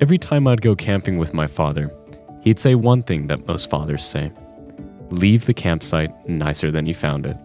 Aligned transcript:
Every 0.00 0.18
time 0.18 0.46
I'd 0.46 0.60
go 0.60 0.74
camping 0.74 1.18
with 1.18 1.34
my 1.34 1.46
father, 1.46 1.92
he'd 2.42 2.58
say 2.58 2.74
one 2.74 3.02
thing 3.02 3.26
that 3.26 3.46
most 3.46 3.70
fathers 3.70 4.04
say 4.04 4.32
leave 5.10 5.46
the 5.46 5.54
campsite 5.54 6.28
nicer 6.28 6.70
than 6.70 6.86
you 6.86 6.94
found 6.94 7.26
it. 7.26 7.36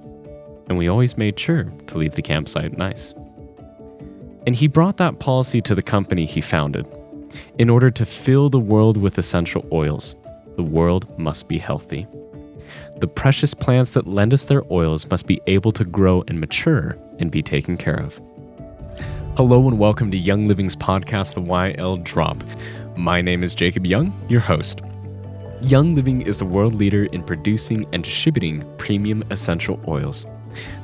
And 0.68 0.78
we 0.78 0.88
always 0.88 1.18
made 1.18 1.40
sure 1.40 1.64
to 1.88 1.98
leave 1.98 2.16
the 2.16 2.22
campsite 2.22 2.78
nice. 2.78 3.14
And 4.46 4.56
he 4.56 4.68
brought 4.68 4.98
that 4.98 5.20
policy 5.20 5.62
to 5.62 5.76
the 5.76 5.82
company 5.82 6.26
he 6.26 6.42
founded. 6.42 6.88
In 7.58 7.70
order 7.70 7.90
to 7.92 8.06
fill 8.06 8.50
the 8.50 8.60
world 8.60 8.98
with 8.98 9.18
essential 9.18 9.66
oils, 9.72 10.16
the 10.56 10.64
world 10.64 11.18
must 11.18 11.48
be 11.48 11.58
healthy. 11.58 12.06
The 12.98 13.08
precious 13.08 13.54
plants 13.54 13.92
that 13.94 14.08
lend 14.08 14.34
us 14.34 14.46
their 14.46 14.64
oils 14.72 15.10
must 15.10 15.26
be 15.26 15.42
able 15.48 15.72
to 15.74 15.84
grow 15.84 16.24
and 16.28 16.40
mature 16.40 16.98
and 17.20 17.32
be 17.32 17.42
taken 17.42 17.78
care 17.78 18.00
of. 18.00 18.20
Hello 19.36 19.68
and 19.68 19.80
welcome 19.80 20.12
to 20.12 20.18
Young 20.18 20.48
Living's 20.48 20.76
podcast, 20.76 21.34
The 21.34 21.42
YL 21.42 22.04
Drop. 22.04 22.38
My 22.96 23.20
name 23.20 23.42
is 23.42 23.56
Jacob 23.56 23.84
Young, 23.84 24.14
your 24.30 24.42
host. 24.42 24.82
Young 25.60 25.96
Living 25.96 26.22
is 26.22 26.38
the 26.38 26.46
world 26.46 26.76
leader 26.76 27.06
in 27.06 27.24
producing 27.24 27.88
and 27.94 28.04
distributing 28.04 28.64
premium 28.78 29.24
essential 29.32 29.82
oils. 29.88 30.28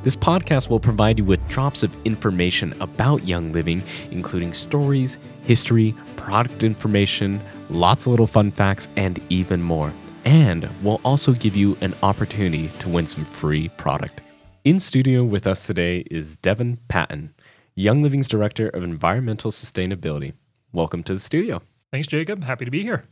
This 0.02 0.16
podcast 0.16 0.68
will 0.68 0.80
provide 0.80 1.20
you 1.20 1.26
with 1.26 1.48
drops 1.48 1.84
of 1.84 1.96
information 2.08 2.74
about 2.82 3.24
Young 3.28 3.52
Living, 3.52 3.84
including 4.10 4.56
stories, 4.56 5.20
history, 5.44 5.94
product 6.16 6.64
information, 6.64 7.40
lots 7.70 8.08
of 8.08 8.14
little 8.14 8.26
fun 8.26 8.50
facts, 8.50 8.88
and 8.96 9.20
even 9.30 9.62
more. 9.62 9.94
And 10.26 10.68
we'll 10.82 11.02
also 11.06 11.34
give 11.34 11.56
you 11.56 11.78
an 11.82 11.94
opportunity 12.02 12.70
to 12.80 12.90
win 12.90 13.06
some 13.06 13.26
free 13.26 13.70
product. 13.70 14.22
In 14.66 14.80
studio 14.80 15.24
with 15.24 15.48
us 15.48 15.68
today 15.68 16.00
is 16.12 16.38
Devin 16.38 16.80
Patton. 16.88 17.34
Young 17.76 18.02
Living's 18.02 18.28
Director 18.28 18.68
of 18.70 18.84
Environmental 18.84 19.52
Sustainability. 19.52 20.34
Welcome 20.72 21.04
to 21.04 21.14
the 21.14 21.20
studio. 21.20 21.62
Thanks, 21.92 22.08
Jacob. 22.08 22.44
Happy 22.44 22.66
to 22.66 22.72
be 22.72 22.84
here. 22.84 23.06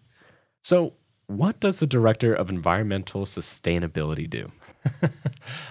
So, 0.61 0.93
what 1.27 1.59
does 1.59 1.79
the 1.79 1.87
Director 1.87 2.33
of 2.33 2.49
Environmental 2.49 3.25
Sustainability 3.25 4.29
do? 4.29 4.51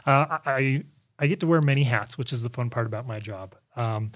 uh, 0.07 0.39
I 0.47 0.85
I 1.19 1.27
get 1.27 1.41
to 1.41 1.47
wear 1.47 1.61
many 1.63 1.83
hats, 1.83 2.19
which 2.19 2.33
is 2.33 2.43
the 2.43 2.51
fun 2.51 2.71
part 2.71 2.87
about 2.87 3.07
my 3.07 3.19
job. 3.19 3.55
Um, 3.77 4.13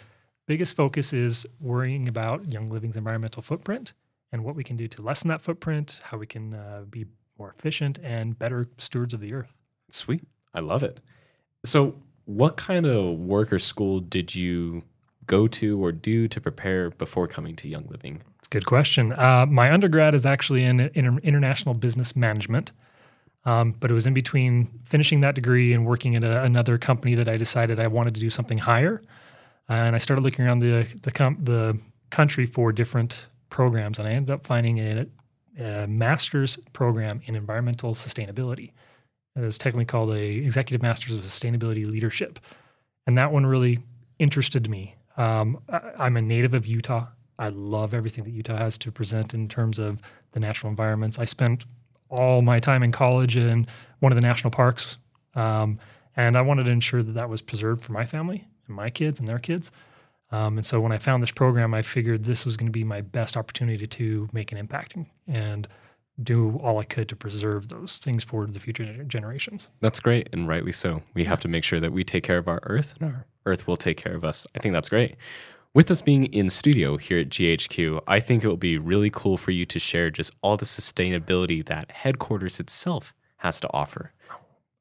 biggest 0.46 0.76
focus 0.76 1.12
is 1.12 1.46
worrying 1.60 2.08
about 2.08 2.48
Young 2.48 2.66
Living's 2.66 2.96
environmental 2.96 3.42
footprint 3.42 3.94
and 4.32 4.44
what 4.44 4.54
we 4.54 4.64
can 4.64 4.76
do 4.76 4.86
to 4.88 5.02
lessen 5.02 5.28
that 5.28 5.40
footprint, 5.40 6.00
how 6.02 6.18
we 6.18 6.26
can 6.26 6.54
uh, 6.54 6.84
be 6.88 7.06
more 7.38 7.54
efficient 7.58 7.98
and 8.02 8.38
better 8.38 8.68
stewards 8.76 9.14
of 9.14 9.20
the 9.20 9.32
earth. 9.32 9.52
Sweet. 9.90 10.22
I 10.52 10.60
love 10.60 10.82
it. 10.82 11.00
So, 11.64 11.94
what 12.36 12.56
kind 12.56 12.86
of 12.86 13.18
work 13.18 13.52
or 13.52 13.58
school 13.58 13.98
did 13.98 14.34
you 14.34 14.82
go 15.26 15.48
to 15.48 15.82
or 15.82 15.90
do 15.90 16.28
to 16.28 16.40
prepare 16.40 16.90
before 16.90 17.26
coming 17.26 17.56
to 17.56 17.68
Young 17.68 17.86
Living? 17.88 18.22
It's 18.38 18.46
a 18.46 18.50
good 18.50 18.66
question. 18.66 19.12
Uh, 19.12 19.46
my 19.48 19.72
undergrad 19.72 20.14
is 20.14 20.24
actually 20.24 20.64
in, 20.64 20.80
in 20.80 21.18
international 21.24 21.74
business 21.74 22.14
management, 22.14 22.70
um, 23.44 23.74
but 23.80 23.90
it 23.90 23.94
was 23.94 24.06
in 24.06 24.14
between 24.14 24.68
finishing 24.88 25.22
that 25.22 25.34
degree 25.34 25.72
and 25.72 25.84
working 25.84 26.14
at 26.14 26.22
a, 26.22 26.42
another 26.42 26.78
company 26.78 27.16
that 27.16 27.28
I 27.28 27.36
decided 27.36 27.80
I 27.80 27.88
wanted 27.88 28.14
to 28.14 28.20
do 28.20 28.30
something 28.30 28.58
higher. 28.58 29.02
And 29.68 29.94
I 29.94 29.98
started 29.98 30.22
looking 30.22 30.44
around 30.44 30.60
the 30.60 30.86
the, 31.02 31.12
com- 31.12 31.38
the 31.42 31.78
country 32.10 32.46
for 32.46 32.72
different 32.72 33.28
programs, 33.50 33.98
and 33.98 34.06
I 34.06 34.12
ended 34.12 34.30
up 34.32 34.46
finding 34.46 34.78
a, 34.78 35.06
a 35.58 35.86
master's 35.86 36.56
program 36.72 37.22
in 37.26 37.34
environmental 37.34 37.94
sustainability. 37.94 38.72
It 39.36 39.52
technically 39.58 39.84
called 39.84 40.10
a 40.10 40.20
Executive 40.20 40.82
Masters 40.82 41.16
of 41.16 41.22
Sustainability 41.22 41.86
Leadership, 41.86 42.38
and 43.06 43.16
that 43.16 43.32
one 43.32 43.46
really 43.46 43.78
interested 44.18 44.68
me. 44.68 44.96
Um, 45.16 45.60
I, 45.68 46.06
am 46.06 46.16
a 46.16 46.22
native 46.22 46.54
of 46.54 46.66
Utah. 46.66 47.06
I 47.38 47.48
love 47.48 47.94
everything 47.94 48.24
that 48.24 48.30
Utah 48.30 48.56
has 48.56 48.76
to 48.78 48.92
present 48.92 49.34
in 49.34 49.48
terms 49.48 49.78
of 49.78 50.00
the 50.32 50.40
natural 50.40 50.70
environments. 50.70 51.18
I 51.18 51.24
spent 51.24 51.64
all 52.08 52.42
my 52.42 52.60
time 52.60 52.82
in 52.82 52.92
college 52.92 53.36
in 53.36 53.66
one 54.00 54.12
of 54.12 54.16
the 54.16 54.26
national 54.26 54.50
parks, 54.50 54.98
um, 55.34 55.78
and 56.16 56.36
I 56.36 56.42
wanted 56.42 56.64
to 56.64 56.70
ensure 56.70 57.02
that 57.02 57.12
that 57.12 57.28
was 57.28 57.40
preserved 57.40 57.82
for 57.82 57.92
my 57.92 58.04
family 58.04 58.46
and 58.66 58.76
my 58.76 58.90
kids 58.90 59.20
and 59.20 59.28
their 59.28 59.38
kids. 59.38 59.70
Um, 60.32 60.58
and 60.58 60.66
so 60.66 60.80
when 60.80 60.92
I 60.92 60.98
found 60.98 61.22
this 61.22 61.32
program, 61.32 61.74
I 61.74 61.82
figured 61.82 62.24
this 62.24 62.44
was 62.44 62.56
going 62.56 62.68
to 62.68 62.72
be 62.72 62.84
my 62.84 63.00
best 63.00 63.36
opportunity 63.36 63.86
to 63.86 64.28
make 64.32 64.52
an 64.52 64.58
impact 64.58 64.96
and 65.26 65.68
do 66.24 66.58
all 66.62 66.78
I 66.78 66.84
could 66.84 67.08
to 67.08 67.16
preserve 67.16 67.68
those 67.68 67.98
things 67.98 68.24
for 68.24 68.46
the 68.46 68.60
future 68.60 69.04
generations. 69.04 69.70
That's 69.80 70.00
great, 70.00 70.28
and 70.32 70.48
rightly 70.48 70.72
so. 70.72 71.02
We 71.14 71.24
have 71.24 71.40
to 71.40 71.48
make 71.48 71.64
sure 71.64 71.80
that 71.80 71.92
we 71.92 72.04
take 72.04 72.24
care 72.24 72.38
of 72.38 72.48
our 72.48 72.60
earth, 72.64 72.94
and 73.00 73.12
our 73.12 73.26
earth 73.46 73.66
will 73.66 73.76
take 73.76 73.96
care 73.96 74.14
of 74.14 74.24
us. 74.24 74.46
I 74.54 74.58
think 74.58 74.72
that's 74.74 74.88
great. 74.88 75.16
With 75.72 75.90
us 75.90 76.02
being 76.02 76.26
in 76.26 76.50
studio 76.50 76.96
here 76.96 77.20
at 77.20 77.28
GHQ, 77.28 78.02
I 78.08 78.18
think 78.18 78.42
it 78.42 78.48
will 78.48 78.56
be 78.56 78.76
really 78.76 79.10
cool 79.10 79.36
for 79.36 79.52
you 79.52 79.64
to 79.66 79.78
share 79.78 80.10
just 80.10 80.32
all 80.42 80.56
the 80.56 80.64
sustainability 80.64 81.64
that 81.66 81.92
headquarters 81.92 82.58
itself 82.58 83.14
has 83.38 83.60
to 83.60 83.70
offer. 83.72 84.12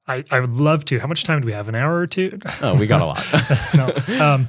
I, 0.09 0.23
I 0.31 0.39
would 0.39 0.53
love 0.53 0.85
to. 0.85 0.99
How 0.99 1.07
much 1.07 1.23
time 1.23 1.41
do 1.41 1.45
we 1.45 1.53
have? 1.53 1.67
An 1.69 1.75
hour 1.75 1.95
or 1.95 2.07
two? 2.07 2.37
Oh, 2.61 2.75
we 2.75 2.87
got 2.87 3.01
a 3.01 3.05
lot. 3.05 3.23
no, 4.09 4.25
um, 4.25 4.47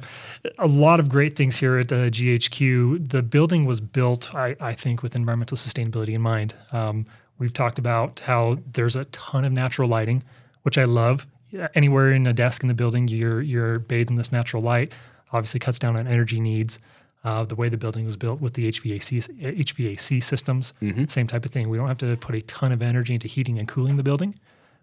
a 0.57 0.67
lot 0.67 0.99
of 0.99 1.07
great 1.07 1.35
things 1.35 1.55
here 1.55 1.77
at 1.77 1.91
uh, 1.91 2.09
GHQ. 2.09 3.09
The 3.09 3.21
building 3.21 3.65
was 3.65 3.79
built, 3.79 4.33
I, 4.33 4.55
I, 4.59 4.73
think, 4.73 5.03
with 5.03 5.15
environmental 5.15 5.55
sustainability 5.55 6.13
in 6.13 6.21
mind. 6.21 6.55
Um, 6.71 7.05
we've 7.37 7.53
talked 7.53 7.77
about 7.77 8.19
how 8.21 8.57
there's 8.73 8.95
a 8.95 9.05
ton 9.05 9.45
of 9.45 9.53
natural 9.53 9.87
lighting, 9.87 10.23
which 10.63 10.79
I 10.79 10.85
love. 10.85 11.27
Anywhere 11.75 12.11
in 12.11 12.25
a 12.25 12.33
desk 12.33 12.63
in 12.63 12.69
the 12.69 12.73
building, 12.73 13.07
you're 13.07 13.41
you're 13.41 13.79
bathed 13.79 14.09
in 14.09 14.15
this 14.15 14.31
natural 14.31 14.63
light. 14.63 14.93
Obviously, 15.31 15.59
cuts 15.59 15.77
down 15.77 15.95
on 15.95 16.07
energy 16.07 16.39
needs. 16.39 16.79
Uh, 17.23 17.43
the 17.43 17.53
way 17.53 17.69
the 17.69 17.77
building 17.77 18.03
was 18.03 18.15
built 18.15 18.41
with 18.41 18.55
the 18.55 18.67
HVAC 18.71 19.29
HVAC 19.39 20.23
systems, 20.23 20.73
mm-hmm. 20.81 21.05
same 21.05 21.27
type 21.27 21.45
of 21.45 21.51
thing. 21.51 21.69
We 21.69 21.77
don't 21.77 21.87
have 21.87 21.99
to 21.99 22.15
put 22.17 22.33
a 22.33 22.41
ton 22.41 22.71
of 22.71 22.81
energy 22.81 23.13
into 23.13 23.27
heating 23.27 23.59
and 23.59 23.67
cooling 23.67 23.97
the 23.97 24.01
building 24.01 24.33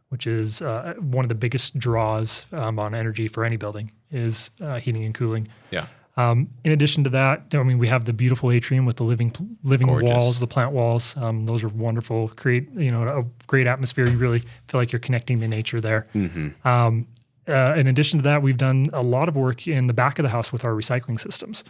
which 0.09 0.27
is 0.27 0.63
uh, 0.63 0.95
one 0.99 1.25
of 1.25 1.29
the 1.29 1.35
biggest 1.35 1.79
draws 1.79 2.47
um, 2.53 2.79
on 2.79 2.95
energy 2.95 3.29
for 3.29 3.45
any 3.45 3.57
building 3.57 3.91
is 4.11 4.51
uh, 4.61 4.79
heating 4.79 5.05
and 5.05 5.15
cooling. 5.15 5.47
Yeah. 5.71 5.87
Um, 6.17 6.49
in 6.65 6.73
addition 6.73 7.05
to 7.05 7.11
that, 7.11 7.45
I 7.53 7.63
mean, 7.63 7.79
we 7.79 7.87
have 7.87 8.05
the 8.05 8.13
beautiful 8.13 8.51
atrium 8.51 8.85
with 8.87 8.97
the 8.97 9.05
living 9.05 9.33
living 9.63 9.87
walls, 9.87 10.41
the 10.41 10.49
plant 10.49 10.73
walls. 10.73 11.17
Um, 11.17 11.47
those 11.47 11.63
are 11.63 11.69
wonderful. 11.69 12.29
Create 12.31 12.69
you 12.73 12.91
know 12.91 13.07
a 13.07 13.25
great 13.47 13.69
atmosphere. 13.69 14.09
You 14.09 14.19
really 14.19 14.41
feel 14.67 14.81
like 14.81 14.91
you're 14.91 14.99
connecting 14.99 15.39
to 15.41 15.47
nature 15.47 15.81
there. 15.81 16.09
Mm-hmm. 16.15 16.67
Um, 16.67 17.07
uh, 17.47 17.75
in 17.77 17.87
addition 17.87 18.19
to 18.19 18.25
that, 18.25 18.43
we've 18.43 18.59
done 18.59 18.87
a 18.93 19.03
lot 19.03 19.29
of 19.29 19.37
work 19.37 19.69
in 19.69 19.87
the 19.87 19.95
back 19.95 20.19
of 20.19 20.25
the 20.25 20.29
house 20.29 20.53
with 20.53 20.65
our 20.65 20.73
recycling 20.73 21.21
systems. 21.21 21.63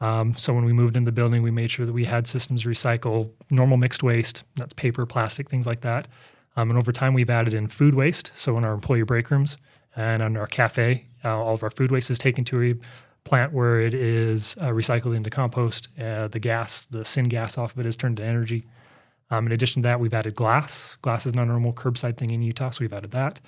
Um, 0.00 0.34
so 0.34 0.52
when 0.52 0.64
we 0.64 0.72
moved 0.72 0.96
into 0.96 1.08
the 1.08 1.14
building, 1.14 1.42
we 1.42 1.50
made 1.50 1.70
sure 1.70 1.86
that 1.86 1.92
we 1.92 2.04
had 2.04 2.26
systems 2.26 2.64
recycle 2.64 3.30
normal 3.50 3.78
mixed 3.78 4.02
waste, 4.02 4.44
that's 4.54 4.72
paper, 4.74 5.06
plastic, 5.06 5.48
things 5.48 5.66
like 5.66 5.80
that. 5.80 6.06
Um, 6.58 6.70
and 6.70 6.78
over 6.78 6.90
time, 6.90 7.14
we've 7.14 7.30
added 7.30 7.54
in 7.54 7.68
food 7.68 7.94
waste. 7.94 8.32
So 8.34 8.58
in 8.58 8.64
our 8.64 8.72
employee 8.72 9.04
break 9.04 9.30
rooms 9.30 9.56
and 9.94 10.20
in 10.20 10.36
our 10.36 10.48
cafe, 10.48 11.06
uh, 11.24 11.38
all 11.40 11.54
of 11.54 11.62
our 11.62 11.70
food 11.70 11.92
waste 11.92 12.10
is 12.10 12.18
taken 12.18 12.44
to 12.46 12.62
a 12.62 12.74
plant 13.22 13.52
where 13.52 13.80
it 13.80 13.94
is 13.94 14.56
uh, 14.60 14.70
recycled 14.70 15.14
into 15.14 15.30
compost. 15.30 15.88
Uh, 16.00 16.26
the 16.26 16.40
gas, 16.40 16.84
the 16.86 17.00
syngas 17.00 17.56
off 17.56 17.74
of 17.74 17.78
it 17.78 17.86
is 17.86 17.94
turned 17.94 18.16
to 18.16 18.24
energy. 18.24 18.66
Um, 19.30 19.46
in 19.46 19.52
addition 19.52 19.82
to 19.82 19.88
that, 19.88 20.00
we've 20.00 20.12
added 20.12 20.34
glass. 20.34 20.96
Glass 20.96 21.26
is 21.26 21.34
not 21.34 21.44
a 21.44 21.46
normal 21.46 21.72
curbside 21.72 22.16
thing 22.16 22.30
in 22.30 22.42
Utah, 22.42 22.70
so 22.70 22.78
we've 22.80 22.92
added 22.92 23.12
that. 23.12 23.40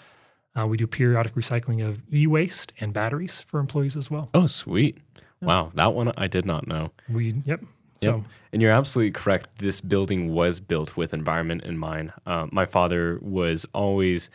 Uh, 0.54 0.68
we 0.68 0.76
do 0.76 0.86
periodic 0.86 1.34
recycling 1.34 1.84
of 1.84 2.02
e-waste 2.14 2.72
and 2.78 2.92
batteries 2.92 3.40
for 3.40 3.58
employees 3.58 3.96
as 3.96 4.08
well. 4.08 4.30
Oh, 4.34 4.46
sweet! 4.46 4.98
Wow, 5.40 5.72
that 5.74 5.94
one 5.94 6.12
I 6.16 6.26
did 6.26 6.44
not 6.44 6.68
know. 6.68 6.92
We 7.08 7.34
yep. 7.44 7.60
Yep. 8.00 8.20
And 8.52 8.62
you're 8.62 8.72
absolutely 8.72 9.12
correct. 9.12 9.58
This 9.58 9.80
building 9.80 10.32
was 10.34 10.60
built 10.60 10.96
with 10.96 11.14
environment 11.14 11.62
in 11.64 11.78
mind. 11.78 12.12
Uh, 12.26 12.46
my 12.50 12.66
father 12.66 13.18
was 13.22 13.66
always 13.72 14.30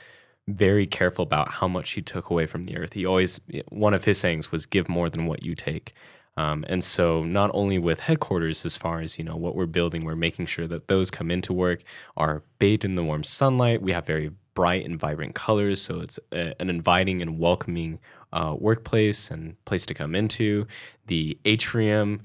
very 0.48 0.86
careful 0.86 1.24
about 1.24 1.50
how 1.50 1.68
much 1.68 1.92
he 1.92 2.02
took 2.02 2.30
away 2.30 2.46
from 2.46 2.64
the 2.64 2.78
earth. 2.78 2.94
He 2.94 3.06
always, 3.06 3.42
one 3.70 3.94
of 3.94 4.06
his 4.06 4.20
sayings 4.20 4.52
was, 4.52 4.66
give 4.66 4.88
more 4.88 5.10
than 5.10 5.26
what 5.26 5.44
you 5.44 5.56
take. 5.56 5.94
Um, 6.38 6.66
and 6.68 6.84
so, 6.84 7.24
not 7.24 7.50
only 7.54 7.80
with 7.80 8.02
headquarters, 8.02 8.66
as 8.66 8.76
far 8.76 9.00
as 9.00 9.18
you 9.18 9.24
know, 9.24 9.38
what 9.38 9.56
we're 9.56 9.66
building, 9.66 10.04
we're 10.04 10.16
making 10.16 10.48
sure 10.48 10.68
that 10.68 10.88
those 10.90 11.10
come 11.10 11.32
into 11.32 11.54
work 11.54 11.82
are 12.18 12.44
bathed 12.60 12.84
in 12.84 12.96
the 12.96 13.04
warm 13.04 13.24
sunlight. 13.24 13.82
We 13.82 13.94
have 13.94 14.06
very 14.06 14.32
bright 14.54 14.86
and 14.86 15.00
vibrant 15.00 15.34
colors, 15.34 15.82
so 15.82 16.02
it's 16.02 16.20
a, 16.34 16.60
an 16.62 16.70
inviting 16.70 17.22
and 17.22 17.40
welcoming 17.40 18.00
uh, 18.34 18.56
workplace 18.58 19.32
and 19.32 19.64
place 19.64 19.86
to 19.86 19.94
come 19.94 20.14
into. 20.14 20.68
The 21.08 21.38
atrium 21.46 22.22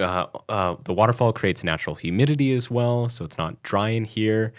uh, 0.00 0.26
uh, 0.48 0.76
the 0.84 0.92
waterfall 0.92 1.32
creates 1.32 1.62
natural 1.62 1.96
humidity 1.96 2.52
as 2.52 2.70
well, 2.70 3.08
so 3.08 3.24
it's 3.24 3.38
not 3.38 3.62
dry 3.62 3.90
in 3.90 4.04
here. 4.04 4.52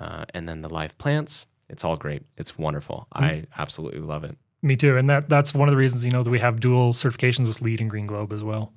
Uh, 0.00 0.24
and 0.34 0.48
then 0.48 0.62
the 0.62 0.68
live 0.68 0.96
plants, 0.98 1.46
it's 1.68 1.84
all 1.84 1.96
great. 1.96 2.22
It's 2.36 2.56
wonderful. 2.58 3.06
Mm. 3.14 3.22
I 3.22 3.44
absolutely 3.58 4.00
love 4.00 4.24
it. 4.24 4.36
Me 4.62 4.74
too. 4.76 4.96
And 4.96 5.08
that 5.08 5.28
that's 5.28 5.54
one 5.54 5.68
of 5.68 5.72
the 5.72 5.76
reasons 5.76 6.04
you 6.04 6.10
know 6.10 6.22
that 6.22 6.30
we 6.30 6.40
have 6.40 6.60
dual 6.60 6.92
certifications 6.92 7.46
with 7.46 7.62
LEED 7.62 7.80
and 7.80 7.90
Green 7.90 8.06
Globe 8.06 8.32
as 8.32 8.42
well. 8.42 8.72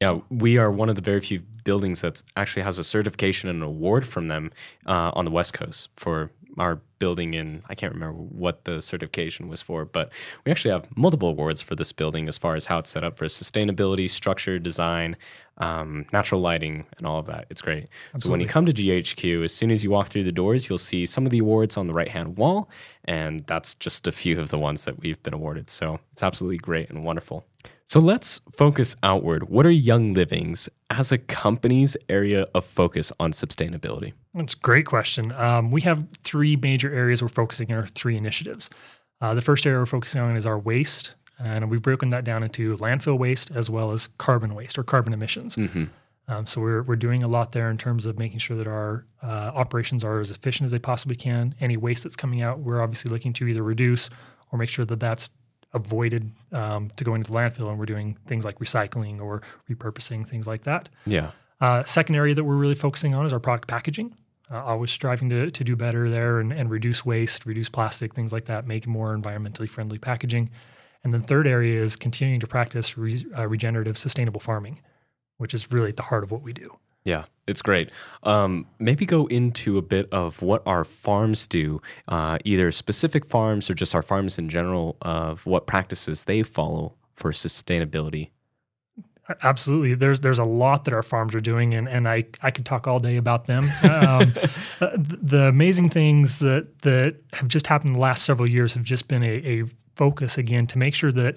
Yeah, 0.00 0.20
we 0.30 0.58
are 0.58 0.70
one 0.70 0.88
of 0.88 0.94
the 0.94 1.00
very 1.00 1.20
few 1.20 1.40
buildings 1.64 2.02
that 2.02 2.22
actually 2.36 2.62
has 2.62 2.78
a 2.78 2.84
certification 2.84 3.48
and 3.48 3.62
an 3.62 3.68
award 3.68 4.06
from 4.06 4.28
them 4.28 4.52
uh, 4.86 5.10
on 5.14 5.24
the 5.24 5.30
West 5.30 5.54
Coast 5.54 5.90
for 5.96 6.30
our 6.60 6.80
building 6.98 7.34
in 7.34 7.62
I 7.68 7.74
can't 7.74 7.92
remember 7.92 8.18
what 8.18 8.64
the 8.64 8.80
certification 8.80 9.48
was 9.48 9.62
for, 9.62 9.84
but 9.84 10.12
we 10.44 10.52
actually 10.52 10.72
have 10.72 10.96
multiple 10.96 11.28
awards 11.28 11.62
for 11.62 11.74
this 11.74 11.92
building 11.92 12.28
as 12.28 12.38
far 12.38 12.54
as 12.54 12.66
how 12.66 12.78
it's 12.78 12.90
set 12.90 13.04
up 13.04 13.16
for 13.16 13.26
sustainability, 13.26 14.08
structure, 14.08 14.58
design, 14.58 15.16
um, 15.58 16.06
natural 16.12 16.40
lighting, 16.40 16.86
and 16.98 17.06
all 17.06 17.18
of 17.18 17.26
that. 17.26 17.46
It's 17.50 17.60
great. 17.60 17.88
So 18.18 18.30
when 18.30 18.40
you 18.40 18.46
come 18.46 18.66
to 18.66 18.72
GHQ, 18.72 19.44
as 19.44 19.54
soon 19.54 19.70
as 19.70 19.82
you 19.82 19.90
walk 19.90 20.08
through 20.08 20.24
the 20.24 20.32
doors, 20.32 20.68
you'll 20.68 20.78
see 20.78 21.04
some 21.06 21.24
of 21.26 21.30
the 21.30 21.38
awards 21.38 21.76
on 21.76 21.86
the 21.86 21.94
right 21.94 22.08
hand 22.08 22.36
wall, 22.36 22.68
and 23.04 23.40
that's 23.46 23.74
just 23.74 24.06
a 24.06 24.12
few 24.12 24.40
of 24.40 24.50
the 24.50 24.58
ones 24.58 24.84
that 24.84 25.00
we've 25.00 25.22
been 25.22 25.34
awarded. 25.34 25.70
So 25.70 25.98
it's 26.12 26.22
absolutely 26.22 26.58
great 26.58 26.90
and 26.90 27.04
wonderful. 27.04 27.44
So 27.88 28.00
let's 28.00 28.42
focus 28.52 28.96
outward. 29.02 29.48
What 29.48 29.64
are 29.64 29.70
Young 29.70 30.12
Livings 30.12 30.68
as 30.90 31.10
a 31.10 31.16
company's 31.16 31.96
area 32.10 32.44
of 32.54 32.66
focus 32.66 33.10
on 33.18 33.32
sustainability? 33.32 34.12
That's 34.34 34.52
a 34.52 34.58
great 34.58 34.84
question. 34.84 35.32
Um, 35.32 35.70
we 35.70 35.80
have 35.82 36.06
three 36.22 36.54
major 36.56 36.92
areas 36.92 37.22
we're 37.22 37.28
focusing 37.28 37.72
on 37.72 37.86
three 37.86 38.18
initiatives. 38.18 38.68
Uh, 39.22 39.32
the 39.32 39.40
first 39.40 39.66
area 39.66 39.78
we're 39.78 39.86
focusing 39.86 40.20
on 40.20 40.36
is 40.36 40.44
our 40.44 40.58
waste, 40.58 41.14
and 41.38 41.70
we've 41.70 41.80
broken 41.80 42.10
that 42.10 42.24
down 42.24 42.42
into 42.42 42.76
landfill 42.76 43.16
waste 43.16 43.50
as 43.52 43.70
well 43.70 43.92
as 43.92 44.08
carbon 44.18 44.54
waste 44.54 44.78
or 44.78 44.82
carbon 44.82 45.14
emissions. 45.14 45.56
Mm-hmm. 45.56 45.84
Um, 46.30 46.46
so 46.46 46.60
we're 46.60 46.82
we're 46.82 46.96
doing 46.96 47.22
a 47.22 47.28
lot 47.28 47.52
there 47.52 47.70
in 47.70 47.78
terms 47.78 48.04
of 48.04 48.18
making 48.18 48.38
sure 48.40 48.58
that 48.58 48.66
our 48.66 49.06
uh, 49.22 49.52
operations 49.54 50.04
are 50.04 50.20
as 50.20 50.30
efficient 50.30 50.66
as 50.66 50.72
they 50.72 50.78
possibly 50.78 51.16
can. 51.16 51.54
Any 51.58 51.78
waste 51.78 52.02
that's 52.02 52.16
coming 52.16 52.42
out, 52.42 52.58
we're 52.58 52.82
obviously 52.82 53.10
looking 53.10 53.32
to 53.32 53.46
either 53.46 53.62
reduce 53.62 54.10
or 54.52 54.58
make 54.58 54.68
sure 54.68 54.84
that 54.84 55.00
that's 55.00 55.30
avoided 55.74 56.30
um, 56.52 56.88
to 56.96 57.04
go 57.04 57.14
into 57.14 57.30
the 57.30 57.36
landfill, 57.36 57.68
and 57.68 57.78
we're 57.78 57.86
doing 57.86 58.16
things 58.26 58.44
like 58.44 58.58
recycling 58.58 59.20
or 59.20 59.42
repurposing, 59.70 60.26
things 60.26 60.46
like 60.46 60.62
that. 60.64 60.88
Yeah. 61.06 61.30
Uh, 61.60 61.82
second 61.84 62.14
area 62.14 62.34
that 62.34 62.44
we're 62.44 62.56
really 62.56 62.74
focusing 62.74 63.14
on 63.14 63.26
is 63.26 63.32
our 63.32 63.40
product 63.40 63.68
packaging. 63.68 64.14
Uh, 64.50 64.64
always 64.64 64.90
striving 64.90 65.28
to, 65.28 65.50
to 65.50 65.62
do 65.62 65.76
better 65.76 66.08
there 66.08 66.40
and, 66.40 66.52
and 66.52 66.70
reduce 66.70 67.04
waste, 67.04 67.44
reduce 67.44 67.68
plastic, 67.68 68.14
things 68.14 68.32
like 68.32 68.46
that, 68.46 68.66
make 68.66 68.86
more 68.86 69.14
environmentally 69.14 69.68
friendly 69.68 69.98
packaging. 69.98 70.48
And 71.04 71.12
then 71.12 71.22
third 71.22 71.46
area 71.46 71.82
is 71.82 71.96
continuing 71.96 72.40
to 72.40 72.46
practice 72.46 72.96
re, 72.96 73.22
uh, 73.36 73.46
regenerative 73.46 73.98
sustainable 73.98 74.40
farming, 74.40 74.80
which 75.36 75.52
is 75.52 75.70
really 75.70 75.90
at 75.90 75.96
the 75.96 76.02
heart 76.04 76.24
of 76.24 76.30
what 76.30 76.42
we 76.42 76.54
do. 76.54 76.78
Yeah, 77.08 77.24
it's 77.46 77.62
great. 77.62 77.90
Um, 78.22 78.66
maybe 78.78 79.06
go 79.06 79.26
into 79.26 79.78
a 79.78 79.82
bit 79.82 80.12
of 80.12 80.42
what 80.42 80.62
our 80.66 80.84
farms 80.84 81.46
do, 81.46 81.80
uh, 82.06 82.36
either 82.44 82.70
specific 82.70 83.24
farms 83.24 83.70
or 83.70 83.74
just 83.74 83.94
our 83.94 84.02
farms 84.02 84.38
in 84.38 84.50
general, 84.50 84.98
of 85.00 85.46
what 85.46 85.66
practices 85.66 86.24
they 86.24 86.42
follow 86.42 86.96
for 87.14 87.32
sustainability. 87.32 88.28
Absolutely, 89.42 89.94
there's 89.94 90.20
there's 90.20 90.38
a 90.38 90.44
lot 90.44 90.84
that 90.84 90.92
our 90.92 91.02
farms 91.02 91.34
are 91.34 91.40
doing, 91.40 91.72
and, 91.72 91.88
and 91.88 92.06
I 92.06 92.24
I 92.42 92.50
could 92.50 92.66
talk 92.66 92.86
all 92.86 92.98
day 92.98 93.16
about 93.16 93.46
them. 93.46 93.64
Um, 93.82 94.34
the, 94.78 95.18
the 95.22 95.42
amazing 95.44 95.88
things 95.88 96.40
that 96.40 96.78
that 96.80 97.16
have 97.32 97.48
just 97.48 97.66
happened 97.66 97.94
the 97.94 98.00
last 98.00 98.24
several 98.24 98.48
years 98.48 98.74
have 98.74 98.84
just 98.84 99.08
been 99.08 99.22
a, 99.22 99.60
a 99.60 99.64
focus 99.96 100.36
again 100.36 100.66
to 100.68 100.78
make 100.78 100.94
sure 100.94 101.12
that 101.12 101.36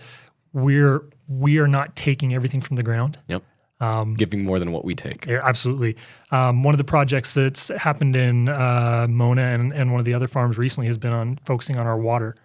we're 0.51 1.03
we 1.27 1.59
are 1.59 1.67
not 1.67 1.95
taking 1.95 2.33
everything 2.33 2.59
from 2.59 2.75
the 2.75 2.83
ground. 2.83 3.17
Yep. 3.27 3.44
Um, 3.81 4.13
Giving 4.13 4.45
more 4.45 4.60
than 4.60 4.72
what 4.72 4.86
we 4.86 4.94
take. 4.94 5.25
Yeah, 5.25 5.42
absolutely. 5.44 5.98
Um, 6.30 6.62
one 6.62 6.74
of 6.74 6.78
the 6.78 6.83
projects 6.83 7.33
that's 7.33 7.69
happened 7.69 8.16
in 8.16 8.48
uh, 8.48 9.07
Mona 9.10 9.42
and, 9.42 9.74
and 9.74 9.92
one 9.92 10.00
of 10.00 10.06
the 10.06 10.13
other 10.13 10.28
farms 10.28 10.57
recently 10.57 10.86
has 10.86 11.00
been 11.00 11.13
on 11.13 11.39
focusing 11.45 11.78
on 11.78 11.88
our 11.88 11.98
water. 11.98 12.36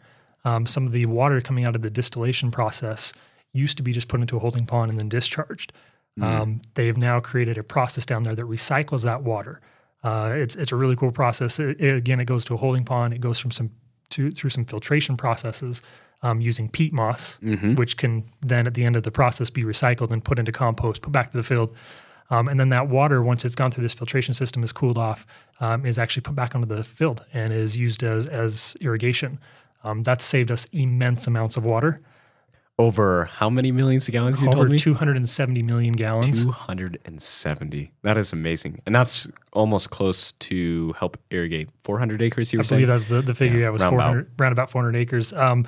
Um, 0.46 0.64
some 0.64 0.86
of 0.86 0.92
the 0.92 1.04
water 1.06 1.40
coming 1.42 1.64
out 1.66 1.76
of 1.76 1.82
the 1.82 1.90
distillation 1.90 2.50
process 2.50 3.12
used 3.52 3.76
to 3.76 3.82
be 3.82 3.92
just 3.92 4.08
put 4.08 4.20
into 4.20 4.36
a 4.36 4.40
holding 4.40 4.64
pond 4.66 4.90
and 4.90 4.98
then 4.98 5.08
discharged. 5.08 5.72
Mm. 6.18 6.62
they 6.72 6.86
have 6.86 6.96
now 6.96 7.20
created 7.20 7.58
a 7.58 7.62
process 7.62 8.06
down 8.06 8.22
there 8.22 8.34
that 8.34 8.46
recycles 8.46 9.04
that 9.04 9.22
water. 9.22 9.60
Uh, 10.02 10.32
it's 10.34 10.56
it's 10.56 10.72
a 10.72 10.76
really 10.76 10.96
cool 10.96 11.12
process. 11.12 11.58
It, 11.58 11.78
it, 11.78 11.94
again, 11.94 12.20
it 12.20 12.24
goes 12.24 12.42
to 12.46 12.54
a 12.54 12.56
holding 12.56 12.84
pond. 12.84 13.12
It 13.12 13.20
goes 13.20 13.38
from 13.38 13.50
some 13.50 13.70
to, 14.10 14.30
through 14.30 14.48
some 14.48 14.64
filtration 14.64 15.18
processes 15.18 15.82
um, 16.22 16.40
using 16.40 16.68
peat 16.68 16.92
moss, 16.92 17.38
mm-hmm. 17.38 17.74
which 17.74 17.96
can 17.96 18.24
then 18.40 18.66
at 18.66 18.74
the 18.74 18.84
end 18.84 18.96
of 18.96 19.02
the 19.02 19.10
process 19.10 19.50
be 19.50 19.64
recycled 19.64 20.10
and 20.10 20.24
put 20.24 20.38
into 20.38 20.52
compost, 20.52 21.02
put 21.02 21.12
back 21.12 21.30
to 21.30 21.36
the 21.36 21.42
field. 21.42 21.74
Um, 22.30 22.48
and 22.48 22.58
then 22.58 22.70
that 22.70 22.88
water, 22.88 23.22
once 23.22 23.44
it's 23.44 23.54
gone 23.54 23.70
through 23.70 23.82
this 23.82 23.94
filtration 23.94 24.34
system, 24.34 24.64
is 24.64 24.72
cooled 24.72 24.98
off, 24.98 25.26
um, 25.60 25.86
is 25.86 25.98
actually 25.98 26.22
put 26.22 26.34
back 26.34 26.54
onto 26.54 26.66
the 26.66 26.82
field 26.82 27.24
and 27.32 27.52
is 27.52 27.76
used 27.76 28.02
as 28.02 28.26
as 28.26 28.76
irrigation. 28.80 29.38
Um, 29.84 30.02
that's 30.02 30.24
saved 30.24 30.50
us 30.50 30.66
immense 30.72 31.26
amounts 31.26 31.56
of 31.56 31.64
water. 31.64 32.00
Over 32.78 33.24
how 33.24 33.48
many 33.48 33.72
millions 33.72 34.06
of 34.06 34.12
gallons? 34.12 34.42
You 34.42 34.48
Over 34.48 34.56
told 34.58 34.70
me 34.70 34.78
270 34.78 35.62
million 35.62 35.94
gallons. 35.94 36.44
270. 36.44 37.90
That 38.02 38.18
is 38.18 38.34
amazing, 38.34 38.82
and 38.84 38.94
that's 38.94 39.26
almost 39.54 39.88
close 39.88 40.32
to 40.32 40.92
help 40.98 41.16
irrigate 41.30 41.70
400 41.84 42.20
acres. 42.20 42.52
You 42.52 42.58
were 42.58 42.60
I 42.60 42.64
saying? 42.64 42.82
believe 42.82 42.88
that's 42.88 43.06
the, 43.06 43.22
the 43.22 43.34
figure. 43.34 43.60
Yeah, 43.60 43.70
was 43.70 43.80
round 43.80 43.94
400, 43.94 44.18
about. 44.20 44.42
around 44.42 44.52
about 44.52 44.70
400 44.70 44.94
acres. 44.94 45.32
Um, 45.32 45.66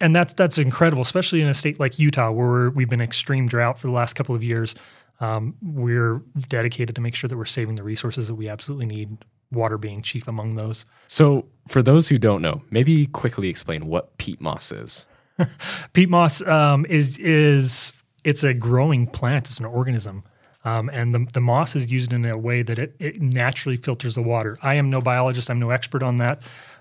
and 0.00 0.14
that's 0.14 0.34
that's 0.34 0.58
incredible, 0.58 1.00
especially 1.00 1.40
in 1.40 1.48
a 1.48 1.54
state 1.54 1.80
like 1.80 1.98
Utah, 1.98 2.30
where 2.30 2.68
we've 2.68 2.90
been 2.90 3.00
extreme 3.00 3.46
drought 3.48 3.78
for 3.78 3.86
the 3.86 3.94
last 3.94 4.12
couple 4.12 4.34
of 4.34 4.42
years. 4.42 4.74
Um, 5.20 5.54
we're 5.62 6.20
dedicated 6.48 6.94
to 6.96 7.00
make 7.00 7.14
sure 7.14 7.28
that 7.28 7.38
we're 7.38 7.46
saving 7.46 7.76
the 7.76 7.84
resources 7.84 8.28
that 8.28 8.34
we 8.34 8.48
absolutely 8.50 8.86
need. 8.86 9.24
Water 9.50 9.78
being 9.78 10.02
chief 10.02 10.26
among 10.26 10.56
those. 10.56 10.84
So, 11.06 11.46
for 11.68 11.80
those 11.80 12.08
who 12.08 12.18
don't 12.18 12.42
know, 12.42 12.62
maybe 12.70 13.06
quickly 13.06 13.48
explain 13.48 13.86
what 13.86 14.18
peat 14.18 14.40
moss 14.40 14.72
is. 14.72 15.06
peat 15.92 16.08
moss 16.08 16.42
um, 16.42 16.86
is 16.86 17.18
is 17.18 17.94
it's 18.24 18.42
a 18.42 18.54
growing 18.54 19.06
plant. 19.06 19.48
It's 19.48 19.58
an 19.58 19.66
organism. 19.66 20.24
Um, 20.64 20.88
and 20.88 21.14
the, 21.14 21.26
the 21.34 21.42
moss 21.42 21.76
is 21.76 21.92
used 21.92 22.12
in 22.12 22.24
a 22.24 22.38
way 22.38 22.62
that 22.62 22.78
it, 22.78 22.96
it 22.98 23.20
naturally 23.20 23.76
filters 23.76 24.14
the 24.14 24.22
water. 24.22 24.56
I 24.62 24.74
am 24.74 24.88
no 24.88 25.02
biologist. 25.02 25.50
I'm 25.50 25.60
no 25.60 25.68
expert 25.68 26.02
on 26.02 26.16
that. 26.16 26.40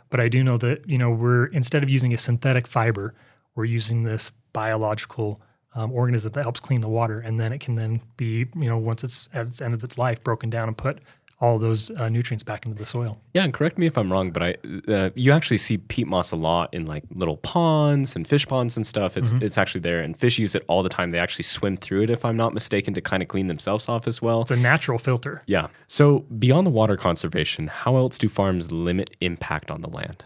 But 0.10 0.22
I 0.22 0.30
do 0.30 0.44
know 0.44 0.58
that 0.58 0.88
you 0.88 0.98
know 0.98 1.12
we're 1.12 1.48
instead 1.48 1.84
of 1.84 1.90
using 1.90 2.14
a 2.14 2.18
synthetic 2.18 2.68
fiber, 2.68 3.14
we're 3.56 3.66
using 3.66 4.04
this 4.04 4.32
biological 4.54 5.42
um, 5.76 5.92
organism 5.92 6.32
that 6.34 6.44
helps 6.44 6.60
clean 6.60 6.82
the 6.82 6.90
water, 6.90 7.16
and 7.16 7.40
then 7.40 7.52
it 7.52 7.60
can 7.60 7.74
then 7.74 8.00
be 8.16 8.46
you 8.56 8.70
know 8.70 8.78
once 8.78 9.04
it's 9.04 9.28
at 9.34 9.48
its 9.48 9.60
end 9.60 9.74
of 9.74 9.84
its 9.84 9.98
life 9.98 10.24
broken 10.24 10.50
down 10.50 10.68
and 10.68 10.78
put 10.78 11.00
all 11.44 11.60
those 11.60 11.92
uh, 11.92 12.07
nutrients 12.07 12.42
back 12.42 12.66
into 12.66 12.78
the 12.78 12.86
soil. 12.86 13.19
Yeah, 13.34 13.44
and 13.44 13.54
correct 13.54 13.78
me 13.78 13.86
if 13.86 13.98
I'm 13.98 14.10
wrong, 14.10 14.31
but 14.31 14.42
I 14.42 14.56
uh, 14.88 15.10
you 15.16 15.34
actually 15.34 15.57
see 15.57 15.78
peat 15.78 16.07
moss 16.07 16.31
a 16.31 16.38
lot 16.38 16.74
in 16.74 16.86
like 16.86 17.04
little 17.12 17.36
ponds 17.36 18.16
and 18.16 18.25
fish 18.25 18.48
ponds 18.48 18.78
and 18.78 18.88
stuff. 18.88 19.18
It's 19.18 19.34
mm-hmm. 19.34 19.44
it's 19.44 19.57
actually 19.57 19.81
there, 19.81 20.00
and 20.00 20.18
fish 20.18 20.40
use 20.40 20.56
it 20.56 20.63
all 20.69 20.84
the 20.84 20.90
time. 20.90 21.10
They 21.10 21.19
actually 21.19 21.44
swim 21.44 21.75
through 21.75 22.04
it, 22.04 22.10
if 22.10 22.24
I'm 22.24 22.38
not 22.38 22.54
mistaken, 22.54 22.94
to 22.94 23.01
kind 23.01 23.22
of 23.22 23.28
clean 23.28 23.48
themselves 23.48 23.90
off 23.90 24.07
as 24.07 24.22
well. 24.22 24.42
It's 24.42 24.51
a 24.51 24.56
natural 24.56 24.98
filter. 24.98 25.44
Yeah. 25.45 25.68
So 25.88 26.19
beyond 26.19 26.66
the 26.66 26.72
water 26.72 26.95
conservation, 26.95 27.68
how 27.68 27.98
else 27.98 28.18
do 28.18 28.30
farms 28.30 28.72
limit 28.72 29.18
impact 29.19 29.69
on 29.69 29.81
the 29.81 29.90
land? 29.90 30.24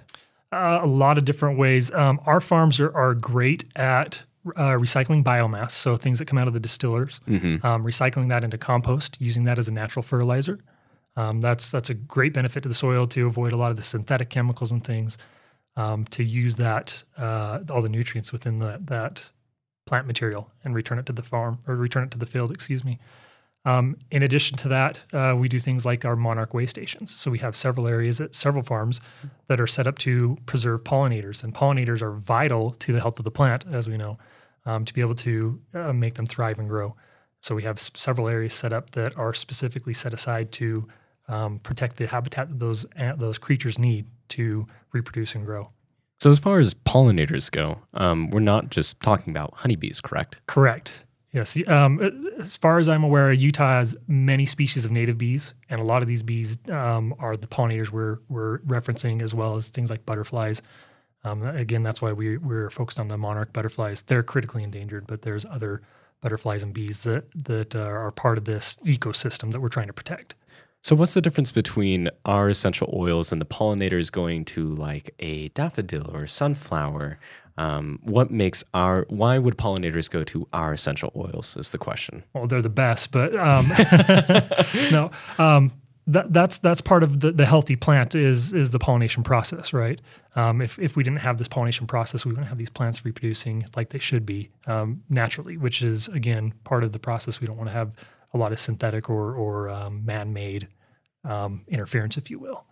Uh, 0.51 0.79
a 0.83 0.87
lot 0.87 1.17
of 1.17 1.25
different 1.25 1.57
ways. 1.57 1.91
Um, 1.93 2.21
our 2.27 2.39
farms 2.39 2.79
are, 2.79 2.95
are 2.95 3.15
great 3.15 3.65
at 3.75 4.23
uh, 4.55 4.77
recycling 4.77 5.23
biomass, 5.23 5.71
so 5.71 5.97
things 5.97 6.19
that 6.19 6.25
come 6.25 6.37
out 6.37 6.47
of 6.47 6.53
the 6.53 6.59
distillers, 6.59 7.19
mm-hmm. 7.27 7.65
um, 7.65 7.83
recycling 7.83 8.29
that 8.29 8.43
into 8.43 8.57
compost, 8.57 9.17
using 9.19 9.45
that 9.45 9.57
as 9.57 9.67
a 9.67 9.73
natural 9.73 10.03
fertilizer. 10.03 10.59
Um, 11.17 11.41
that's 11.41 11.71
that's 11.71 11.89
a 11.89 11.93
great 11.95 12.33
benefit 12.33 12.63
to 12.63 12.69
the 12.69 12.75
soil 12.75 13.05
to 13.07 13.25
avoid 13.27 13.51
a 13.51 13.57
lot 13.57 13.71
of 13.71 13.75
the 13.75 13.81
synthetic 13.81 14.29
chemicals 14.29 14.71
and 14.71 14.83
things. 14.83 15.17
Um, 15.75 16.05
to 16.05 16.23
use 16.23 16.55
that 16.55 17.03
uh, 17.19 17.59
all 17.69 17.83
the 17.83 17.89
nutrients 17.89 18.31
within 18.31 18.57
the, 18.57 18.79
that 18.85 19.29
plant 19.85 20.07
material 20.07 20.49
and 20.63 20.73
return 20.73 20.97
it 20.97 21.05
to 21.05 21.13
the 21.13 21.21
farm 21.21 21.59
or 21.67 21.75
return 21.75 22.03
it 22.03 22.11
to 22.11 22.17
the 22.17 22.25
field. 22.25 22.51
Excuse 22.51 22.83
me. 22.83 22.97
Um, 23.63 23.97
in 24.09 24.23
addition 24.23 24.57
to 24.57 24.69
that, 24.69 25.03
uh, 25.13 25.35
we 25.37 25.49
do 25.49 25.59
things 25.59 25.85
like 25.85 26.05
our 26.05 26.15
monarch 26.15 26.53
way 26.53 26.65
stations. 26.65 27.13
So 27.13 27.29
we 27.29 27.39
have 27.39 27.55
several 27.55 27.87
areas 27.87 28.21
at 28.21 28.33
several 28.33 28.63
farms 28.63 29.01
that 29.49 29.59
are 29.59 29.67
set 29.67 29.85
up 29.85 29.97
to 29.99 30.37
preserve 30.45 30.83
pollinators, 30.83 31.43
and 31.43 31.53
pollinators 31.53 32.01
are 32.01 32.13
vital 32.13 32.71
to 32.71 32.93
the 32.93 33.01
health 33.01 33.19
of 33.19 33.25
the 33.25 33.31
plant, 33.31 33.65
as 33.71 33.89
we 33.89 33.97
know, 33.97 34.17
um, 34.65 34.85
to 34.85 34.93
be 34.93 35.01
able 35.01 35.15
to 35.15 35.59
uh, 35.73 35.93
make 35.93 36.13
them 36.13 36.25
thrive 36.25 36.59
and 36.59 36.69
grow. 36.69 36.95
So 37.41 37.55
we 37.55 37.63
have 37.63 37.77
s- 37.77 37.91
several 37.93 38.27
areas 38.29 38.53
set 38.53 38.71
up 38.73 38.91
that 38.91 39.17
are 39.17 39.33
specifically 39.33 39.93
set 39.93 40.13
aside 40.13 40.51
to 40.53 40.87
um, 41.27 41.59
protect 41.59 41.97
the 41.97 42.07
habitat 42.07 42.49
that 42.49 42.59
those 42.59 42.85
those 43.17 43.37
creatures 43.37 43.77
need 43.77 44.05
to 44.29 44.67
reproduce 44.91 45.35
and 45.35 45.45
grow. 45.45 45.69
So, 46.19 46.29
as 46.31 46.39
far 46.39 46.59
as 46.59 46.73
pollinators 46.73 47.51
go, 47.51 47.79
um, 47.93 48.31
we're 48.31 48.39
not 48.39 48.69
just 48.69 48.99
talking 49.01 49.31
about 49.31 49.53
honeybees, 49.55 50.01
correct? 50.01 50.37
Correct. 50.47 51.03
Yes. 51.31 51.55
Um, 51.67 51.99
as 52.39 52.57
far 52.57 52.79
as 52.79 52.89
I'm 52.89 53.03
aware, 53.03 53.31
Utah 53.31 53.77
has 53.77 53.95
many 54.07 54.47
species 54.47 54.85
of 54.85 54.91
native 54.91 55.17
bees, 55.17 55.53
and 55.69 55.79
a 55.79 55.85
lot 55.85 56.01
of 56.01 56.07
these 56.07 56.23
bees 56.23 56.57
um, 56.71 57.13
are 57.19 57.35
the 57.35 57.45
pollinators 57.45 57.91
we're, 57.91 58.17
we're 58.29 58.59
referencing, 58.59 59.21
as 59.21 59.35
well 59.35 59.55
as 59.55 59.69
things 59.69 59.91
like 59.91 60.05
butterflies. 60.05 60.63
Um, 61.23 61.43
again, 61.43 61.83
that's 61.83 62.01
why 62.01 62.13
we, 62.13 62.37
we're 62.37 62.69
focused 62.71 62.99
on 62.99 63.09
the 63.09 63.17
monarch 63.17 63.53
butterflies. 63.53 64.01
They're 64.01 64.23
critically 64.23 64.63
endangered, 64.63 65.05
but 65.05 65.21
there's 65.21 65.45
other 65.45 65.81
butterflies 66.21 66.63
and 66.63 66.73
bees 66.73 67.03
that 67.03 67.25
that 67.45 67.75
are 67.75 68.09
part 68.11 68.39
of 68.39 68.45
this 68.45 68.75
ecosystem 68.85 69.51
that 69.51 69.61
we're 69.61 69.69
trying 69.69 69.87
to 69.87 69.93
protect. 69.93 70.33
So, 70.87 70.95
what's 70.95 71.15
the 71.15 71.21
difference 71.21 71.51
between 71.51 72.09
our 72.23 72.47
essential 72.47 72.89
oils 72.95 73.33
and 73.33 73.41
the 73.41 73.45
pollinators 73.45 74.09
going 74.09 74.45
to 74.45 74.73
like 74.75 75.13
a 75.19 75.49
daffodil 75.49 76.09
or 76.15 76.27
sunflower? 76.27 77.19
Um, 77.57 77.99
what 78.03 78.31
makes 78.31 78.63
our 78.73 79.05
why 79.09 79.37
would 79.37 79.57
pollinators 79.57 80.09
go 80.09 80.23
to 80.23 80.47
our 80.53 80.71
essential 80.71 81.11
oils? 81.13 81.57
Is 81.57 81.73
the 81.73 81.77
question. 81.77 82.23
Well, 82.31 82.47
they're 82.47 82.61
the 82.61 82.69
best, 82.69 83.11
but 83.11 83.35
um, 83.35 83.67
no. 84.89 85.11
Um, 85.37 85.73
that, 86.07 86.31
that's 86.31 86.57
that's 86.59 86.79
part 86.79 87.03
of 87.03 87.19
the, 87.19 87.33
the 87.33 87.45
healthy 87.45 87.75
plant 87.75 88.15
is 88.15 88.53
is 88.53 88.71
the 88.71 88.79
pollination 88.79 89.23
process, 89.23 89.73
right? 89.73 90.01
Um, 90.37 90.61
if 90.61 90.79
if 90.79 90.95
we 90.95 91.03
didn't 91.03 91.19
have 91.19 91.37
this 91.37 91.49
pollination 91.49 91.85
process, 91.85 92.25
we 92.25 92.31
wouldn't 92.31 92.47
have 92.47 92.57
these 92.57 92.69
plants 92.69 93.03
reproducing 93.03 93.65
like 93.75 93.89
they 93.89 93.99
should 93.99 94.25
be 94.25 94.51
um, 94.67 95.03
naturally, 95.09 95.57
which 95.57 95.81
is 95.81 96.07
again 96.07 96.53
part 96.63 96.85
of 96.85 96.93
the 96.93 96.99
process. 96.99 97.41
We 97.41 97.47
don't 97.47 97.57
want 97.57 97.67
to 97.67 97.73
have 97.73 97.91
a 98.33 98.37
lot 98.37 98.53
of 98.53 98.59
synthetic 98.61 99.09
or 99.09 99.35
or 99.35 99.69
um, 99.69 100.05
man 100.05 100.31
made 100.31 100.69
um, 101.27 101.63
interference, 101.67 102.17
if 102.17 102.29
you 102.29 102.39
will. 102.39 102.65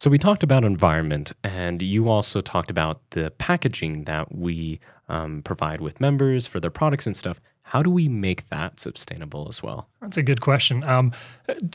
So 0.00 0.10
we 0.10 0.18
talked 0.18 0.42
about 0.42 0.64
environment, 0.64 1.32
and 1.44 1.80
you 1.80 2.08
also 2.08 2.40
talked 2.40 2.70
about 2.70 3.00
the 3.10 3.30
packaging 3.38 4.04
that 4.04 4.34
we 4.34 4.80
um, 5.08 5.42
provide 5.42 5.80
with 5.80 6.00
members 6.00 6.48
for 6.48 6.58
their 6.58 6.72
products 6.72 7.06
and 7.06 7.16
stuff. 7.16 7.40
How 7.62 7.82
do 7.82 7.90
we 7.90 8.08
make 8.08 8.48
that 8.48 8.80
sustainable 8.80 9.46
as 9.48 9.62
well? 9.62 9.88
That's 10.00 10.16
a 10.16 10.22
good 10.22 10.40
question. 10.40 10.82
Um, 10.82 11.12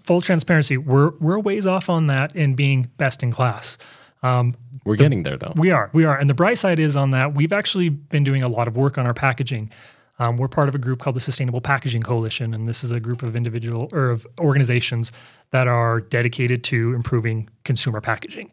full 0.04 0.20
transparency, 0.22 0.78
we're 0.78 1.12
we're 1.22 1.40
ways 1.40 1.66
off 1.66 1.90
on 1.90 2.08
that 2.08 2.36
in 2.36 2.54
being 2.56 2.92
best 2.98 3.24
in 3.24 3.32
class. 3.32 3.78
Um, 4.24 4.56
We're 4.84 4.96
getting 4.96 5.24
there 5.24 5.38
though. 5.38 5.54
we 5.56 5.72
are, 5.72 5.90
we 5.94 6.04
are, 6.04 6.18
and 6.18 6.30
the 6.30 6.34
bright 6.34 6.58
side 6.58 6.80
is 6.80 6.96
on 6.98 7.12
that 7.12 7.34
we've 7.36 7.54
actually 7.54 7.90
been 7.90 8.24
doing 8.24 8.44
a 8.44 8.48
lot 8.48 8.68
of 8.68 8.76
work 8.76 8.98
on 8.98 9.06
our 9.06 9.14
packaging. 9.14 9.72
Um, 10.20 10.38
we're 10.38 10.48
part 10.48 10.68
of 10.68 10.76
a 10.76 10.80
group 10.80 11.00
called 11.00 11.16
the 11.16 11.22
Sustainable 11.22 11.62
Packaging 11.62 12.02
Coalition, 12.02 12.54
and 12.54 12.68
this 12.68 12.84
is 12.84 12.92
a 12.92 13.00
group 13.00 13.22
of 13.22 13.36
individual 13.36 13.90
or 13.92 14.10
of 14.10 14.26
organizations 14.40 15.12
that 15.52 15.68
are 15.68 16.00
dedicated 16.00 16.64
to 16.66 16.94
improving 16.94 17.50
consumer 17.64 18.02
packaging. 18.02 18.52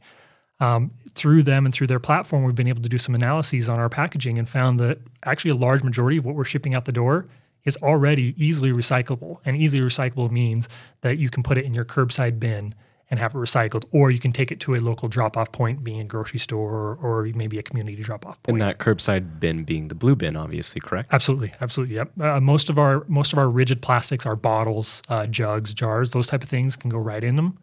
Um, 0.60 0.92
through 1.14 1.42
them 1.42 1.64
and 1.64 1.74
through 1.74 1.88
their 1.88 1.98
platform, 1.98 2.44
we've 2.44 2.54
been 2.54 2.68
able 2.68 2.82
to 2.82 2.88
do 2.88 2.98
some 2.98 3.14
analyses 3.14 3.68
on 3.68 3.78
our 3.78 3.88
packaging 3.88 4.38
and 4.38 4.48
found 4.48 4.78
that 4.80 4.98
actually 5.24 5.50
a 5.50 5.56
large 5.56 5.82
majority 5.82 6.16
of 6.16 6.24
what 6.24 6.34
we're 6.34 6.44
shipping 6.44 6.74
out 6.74 6.84
the 6.84 6.92
door 6.92 7.26
is 7.64 7.76
already 7.78 8.34
easily 8.36 8.70
recyclable. 8.70 9.38
And 9.44 9.56
easily 9.56 9.82
recyclable 9.82 10.30
means 10.30 10.68
that 11.00 11.18
you 11.18 11.30
can 11.30 11.42
put 11.42 11.58
it 11.58 11.64
in 11.64 11.74
your 11.74 11.84
curbside 11.84 12.38
bin 12.38 12.74
and 13.14 13.20
have 13.20 13.32
it 13.32 13.38
recycled, 13.38 13.84
or 13.92 14.10
you 14.10 14.18
can 14.18 14.32
take 14.32 14.50
it 14.50 14.58
to 14.58 14.74
a 14.74 14.78
local 14.78 15.08
drop 15.08 15.36
off 15.36 15.52
point, 15.52 15.84
being 15.84 16.00
a 16.00 16.04
grocery 16.04 16.40
store 16.40 16.72
or, 16.72 16.96
or 16.96 17.30
maybe 17.36 17.60
a 17.60 17.62
community 17.62 18.02
drop 18.02 18.26
off 18.26 18.42
point. 18.42 18.54
And 18.54 18.60
that 18.60 18.78
curbside 18.78 19.38
bin 19.38 19.62
being 19.62 19.86
the 19.86 19.94
blue 19.94 20.16
bin, 20.16 20.36
obviously, 20.36 20.80
correct? 20.80 21.10
Absolutely, 21.12 21.52
absolutely. 21.60 21.94
Yep. 21.94 22.10
Uh, 22.20 22.40
most 22.40 22.70
of 22.70 22.76
our 22.76 23.04
most 23.06 23.32
of 23.32 23.38
our 23.38 23.48
rigid 23.48 23.80
plastics, 23.80 24.26
our 24.26 24.34
bottles, 24.34 25.00
uh, 25.08 25.26
jugs, 25.26 25.72
jars, 25.72 26.10
those 26.10 26.26
type 26.26 26.42
of 26.42 26.48
things 26.48 26.74
can 26.74 26.90
go 26.90 26.98
right 26.98 27.22
in 27.22 27.36
them, 27.36 27.56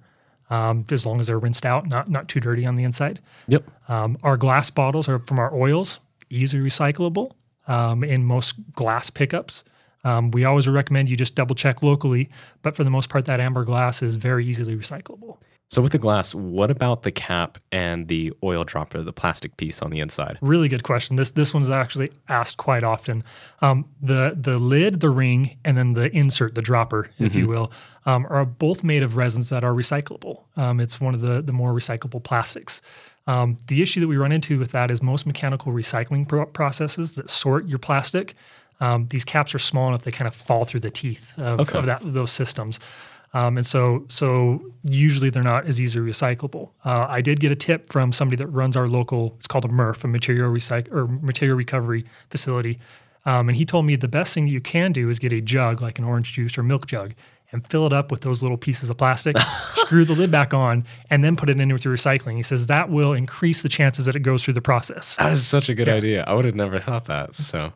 um, 0.50 0.86
as 0.90 1.06
long 1.06 1.20
as 1.20 1.28
they're 1.28 1.38
rinsed 1.38 1.66
out, 1.66 1.86
not 1.86 2.10
not 2.10 2.30
too 2.30 2.40
dirty 2.40 2.66
on 2.66 2.76
the 2.76 2.86
inside. 2.86 3.20
Yep. 3.50 3.70
Um, 3.90 4.18
our 4.24 4.38
glass 4.38 4.70
bottles 4.70 5.10
are 5.10 5.20
from 5.20 5.38
our 5.38 5.54
oils, 5.54 6.00
easily 6.30 6.64
recyclable 6.64 7.34
um, 7.68 8.06
in 8.06 8.24
most 8.24 8.56
glass 8.74 9.10
pickups. 9.10 9.66
Um, 10.04 10.32
we 10.32 10.46
always 10.46 10.68
recommend 10.68 11.10
you 11.10 11.18
just 11.18 11.36
double 11.36 11.56
check 11.56 11.84
locally, 11.84 12.30
but 12.62 12.76
for 12.76 12.84
the 12.84 12.90
most 12.90 13.10
part, 13.10 13.26
that 13.26 13.40
amber 13.40 13.64
glass 13.64 14.02
is 14.02 14.16
very 14.16 14.46
easily 14.46 14.76
recyclable. 14.76 15.38
So 15.72 15.82
with 15.82 15.94
the 15.94 16.00
glass, 16.00 16.36
what 16.36 16.70
about 16.70 17.04
the 17.04 17.14
cap 17.14 17.58
and 17.72 18.10
the 18.10 18.34
oil 18.44 18.66
dropper, 18.66 19.04
the 19.04 19.14
plastic 19.14 19.56
piece 19.56 19.82
on 19.82 19.90
the 19.90 20.02
inside? 20.02 20.38
Really 20.42 20.68
good 20.68 20.84
question. 20.84 21.16
This 21.16 21.32
this 21.32 21.54
one's 21.54 21.70
actually 21.70 22.10
asked 22.28 22.58
quite 22.58 22.84
often. 22.84 23.24
Um, 23.62 23.86
the 24.02 24.36
the 24.38 24.58
lid, 24.58 25.00
the 25.00 25.10
ring, 25.10 25.58
and 25.64 25.78
then 25.78 25.94
the 25.94 26.14
insert, 26.14 26.56
the 26.56 26.62
dropper, 26.62 27.10
if 27.20 27.34
you 27.36 27.48
will, 27.48 27.72
um, 28.06 28.28
are 28.30 28.44
both 28.44 28.84
made 28.84 29.02
of 29.02 29.16
resins 29.16 29.48
that 29.48 29.64
are 29.64 29.72
recyclable. 29.72 30.44
Um, 30.58 30.82
it's 30.82 31.00
one 31.00 31.14
of 31.14 31.22
the 31.22 31.42
the 31.42 31.54
more 31.54 31.72
recyclable 31.72 32.22
plastics. 32.22 32.82
Um, 33.26 33.56
the 33.68 33.82
issue 33.82 34.02
that 34.02 34.10
we 34.10 34.18
run 34.18 34.34
into 34.34 34.60
with 34.60 34.72
that 34.72 34.92
is 34.92 35.02
most 35.02 35.26
mechanical 35.26 35.72
recycling 35.72 36.28
pro- 36.28 36.48
processes 36.48 37.16
that 37.16 37.30
sort 37.30 37.70
your 37.70 37.80
plastic. 37.80 38.34
Um, 38.82 39.08
these 39.10 39.24
caps 39.24 39.56
are 39.56 39.60
small 39.60 39.88
enough 39.88 40.02
they 40.04 40.12
kind 40.12 40.28
of 40.28 40.36
fall 40.36 40.66
through 40.66 40.82
the 40.82 40.90
teeth 40.90 41.38
of, 41.40 41.62
Okay. 41.62 41.78
of 41.80 41.86
that 41.86 42.02
those 42.04 42.32
systems. 42.32 42.80
Um, 43.34 43.56
and 43.56 43.66
so, 43.66 44.04
so 44.10 44.60
usually 44.84 45.30
they're 45.30 45.42
not 45.42 45.66
as 45.66 45.80
easily 45.80 46.06
recyclable. 46.12 46.72
Uh, 46.84 47.06
I 47.08 47.22
did 47.22 47.40
get 47.40 47.50
a 47.50 47.56
tip 47.56 47.90
from 47.90 48.12
somebody 48.12 48.36
that 48.44 48.48
runs 48.48 48.76
our 48.76 48.90
local. 48.90 49.36
It's 49.38 49.48
called 49.48 49.64
a 49.64 49.70
MRF, 49.70 50.04
a 50.04 50.08
material 50.10 50.52
recycle 50.52 50.92
or 50.92 51.08
material 51.08 51.56
recovery 51.56 52.04
facility, 52.30 52.78
um, 53.26 53.48
and 53.48 53.56
he 53.56 53.64
told 53.64 53.86
me 53.86 53.96
the 53.96 54.10
best 54.10 54.34
thing 54.34 54.48
you 54.50 54.60
can 54.60 54.92
do 54.92 55.10
is 55.10 55.18
get 55.20 55.32
a 55.32 55.40
jug, 55.40 55.82
like 55.82 55.98
an 56.00 56.04
orange 56.06 56.34
juice 56.34 56.58
or 56.58 56.64
milk 56.64 56.88
jug, 56.88 57.14
and 57.54 57.66
fill 57.70 57.86
it 57.86 57.94
up 57.94 58.12
with 58.12 58.22
those 58.22 58.42
little 58.42 58.58
pieces 58.58 58.90
of 58.90 58.98
plastic. 58.98 59.38
screw 59.76 60.04
the 60.04 60.14
lid 60.14 60.32
back 60.32 60.54
on, 60.54 60.84
and 61.10 61.24
then 61.24 61.36
put 61.38 61.50
it 61.50 61.58
in 61.60 61.72
with 61.72 61.86
your 61.86 61.96
recycling. 61.96 62.36
He 62.36 62.44
says 62.44 62.66
that 62.68 62.90
will 62.90 63.14
increase 63.14 63.62
the 63.62 63.70
chances 63.70 64.08
that 64.08 64.16
it 64.18 64.22
goes 64.22 64.44
through 64.44 64.56
the 64.56 64.62
process. 64.62 65.16
That 65.18 65.32
is 65.34 65.46
such 65.48 65.70
a 65.70 65.76
good 65.76 65.88
idea. 65.88 66.24
I 66.28 66.34
would 66.34 66.46
have 66.46 66.56
never 66.56 66.80
thought 66.80 67.06
that. 67.06 67.36
So, 67.36 67.72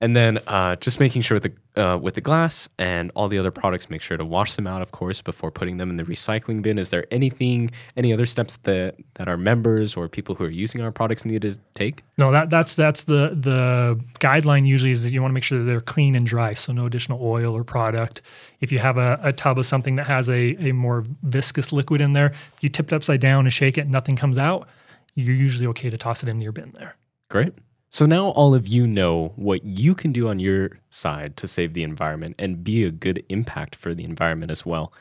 and 0.00 0.14
then 0.14 0.38
uh, 0.46 0.76
just 0.76 1.00
making 1.00 1.22
sure 1.22 1.36
with 1.36 1.44
the 1.44 1.82
uh, 1.82 1.96
with 1.96 2.14
the 2.14 2.20
glass 2.20 2.68
and 2.78 3.10
all 3.14 3.28
the 3.28 3.38
other 3.38 3.50
products, 3.50 3.90
make 3.90 4.02
sure 4.02 4.16
to 4.16 4.24
wash 4.24 4.54
them 4.54 4.66
out, 4.66 4.80
of 4.82 4.92
course, 4.92 5.20
before 5.22 5.50
putting 5.50 5.76
them 5.76 5.90
in 5.90 5.96
the 5.96 6.04
recycling 6.04 6.62
bin. 6.62 6.78
Is 6.78 6.90
there 6.90 7.06
anything, 7.10 7.70
any 7.96 8.12
other 8.12 8.26
steps 8.26 8.56
that 8.64 8.96
that 9.14 9.28
our 9.28 9.36
members 9.36 9.96
or 9.96 10.08
people 10.08 10.34
who 10.34 10.44
are 10.44 10.50
using 10.50 10.80
our 10.82 10.92
products 10.92 11.24
need 11.24 11.42
to 11.42 11.56
take? 11.74 12.02
No, 12.18 12.30
that 12.30 12.50
that's 12.50 12.74
that's 12.74 13.04
the 13.04 13.36
the 13.38 13.98
guideline 14.18 14.66
usually 14.68 14.90
is 14.90 15.02
that 15.02 15.12
you 15.12 15.22
want 15.22 15.30
to 15.30 15.34
make 15.34 15.44
sure 15.44 15.58
that 15.58 15.64
they're 15.64 15.80
clean 15.80 16.14
and 16.14 16.26
dry, 16.26 16.52
so 16.52 16.72
no 16.72 16.86
additional 16.86 17.18
oil 17.22 17.54
or 17.54 17.64
product. 17.64 18.20
If 18.60 18.70
you 18.72 18.78
have 18.78 18.98
a, 18.98 19.18
a 19.22 19.32
tub 19.32 19.58
of 19.58 19.64
something 19.64 19.96
that 19.96 20.06
has 20.06 20.28
a, 20.28 20.56
a 20.68 20.72
more 20.72 21.04
viscous 21.22 21.72
liquid 21.72 22.00
in 22.00 22.12
there, 22.12 22.26
if 22.26 22.62
you 22.62 22.68
tip 22.68 22.92
it 22.92 22.94
upside 22.94 23.20
down 23.20 23.40
and 23.46 23.52
shake 23.52 23.78
it 23.78 23.88
nothing 23.88 24.16
comes 24.16 24.38
out, 24.38 24.68
you're 25.14 25.34
usually 25.34 25.66
okay 25.68 25.88
to 25.88 25.96
toss 25.96 26.22
it 26.22 26.28
into 26.28 26.42
your 26.42 26.52
bin 26.52 26.72
there. 26.78 26.96
Great. 27.30 27.54
So 27.90 28.04
now 28.04 28.28
all 28.28 28.54
of 28.54 28.66
you 28.66 28.86
know 28.86 29.32
what 29.36 29.64
you 29.64 29.94
can 29.94 30.12
do 30.12 30.28
on 30.28 30.38
your 30.38 30.78
side 30.90 31.36
to 31.38 31.48
save 31.48 31.72
the 31.72 31.82
environment 31.82 32.34
and 32.38 32.62
be 32.62 32.84
a 32.84 32.90
good 32.90 33.24
impact 33.28 33.74
for 33.74 33.94
the 33.94 34.04
environment 34.04 34.50
as 34.50 34.66
well. 34.66 34.92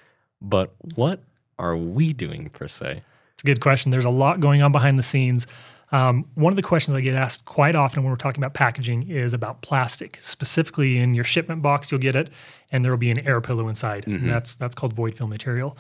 But 0.41 0.73
what 0.95 1.21
are 1.59 1.75
we 1.75 2.13
doing 2.13 2.49
per 2.49 2.67
se? 2.67 3.01
It's 3.33 3.43
a 3.43 3.45
good 3.47 3.59
question. 3.59 3.89
There's 3.89 4.05
a 4.05 4.09
lot 4.09 4.39
going 4.39 4.61
on 4.61 4.71
behind 4.71 4.97
the 4.97 5.03
scenes. 5.03 5.47
Um, 5.91 6.25
one 6.35 6.51
of 6.51 6.55
the 6.55 6.63
questions 6.63 6.95
I 6.95 7.01
get 7.01 7.15
asked 7.15 7.45
quite 7.45 7.75
often 7.75 8.03
when 8.03 8.11
we're 8.11 8.17
talking 8.17 8.43
about 8.43 8.53
packaging 8.53 9.09
is 9.09 9.33
about 9.33 9.61
plastic. 9.61 10.17
Specifically, 10.19 10.97
in 10.97 11.13
your 11.13 11.23
shipment 11.23 11.61
box, 11.61 11.91
you'll 11.91 12.01
get 12.01 12.15
it, 12.15 12.29
and 12.71 12.83
there 12.83 12.91
will 12.91 12.97
be 12.97 13.11
an 13.11 13.25
air 13.25 13.39
pillow 13.41 13.67
inside. 13.67 14.07
And 14.07 14.29
that's 14.29 14.55
that's 14.55 14.73
called 14.75 14.93
void 14.93 15.15
fill 15.15 15.27
material. 15.27 15.77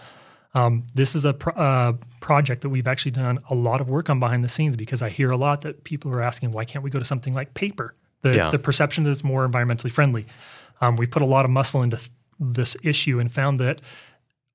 Um, 0.55 0.83
this 0.95 1.15
is 1.15 1.25
a 1.25 1.33
pro- 1.33 1.53
uh, 1.53 1.93
project 2.21 2.61
that 2.63 2.69
we've 2.69 2.87
actually 2.87 3.11
done 3.11 3.39
a 3.49 3.55
lot 3.55 3.81
of 3.81 3.89
work 3.89 4.09
on 4.09 4.19
behind 4.19 4.43
the 4.43 4.47
scenes 4.49 4.75
because 4.75 5.01
I 5.01 5.09
hear 5.09 5.29
a 5.29 5.37
lot 5.37 5.61
that 5.61 5.83
people 5.83 6.11
are 6.13 6.21
asking, 6.21 6.51
why 6.53 6.65
can't 6.65 6.83
we 6.83 6.89
go 6.89 6.97
to 6.97 7.05
something 7.05 7.33
like 7.33 7.53
paper? 7.53 7.93
The, 8.21 8.35
Yeah. 8.35 8.49
the 8.49 8.57
perception 8.57 9.03
that 9.03 9.11
it's 9.11 9.23
more 9.23 9.47
environmentally 9.47 9.91
friendly. 9.91 10.25
Um, 10.81 10.95
we 10.95 11.05
put 11.05 11.21
a 11.21 11.25
lot 11.25 11.45
of 11.45 11.51
muscle 11.51 11.83
into 11.83 11.97
th- 11.97 12.09
this 12.39 12.75
issue 12.83 13.19
and 13.19 13.31
found 13.31 13.59
that 13.59 13.81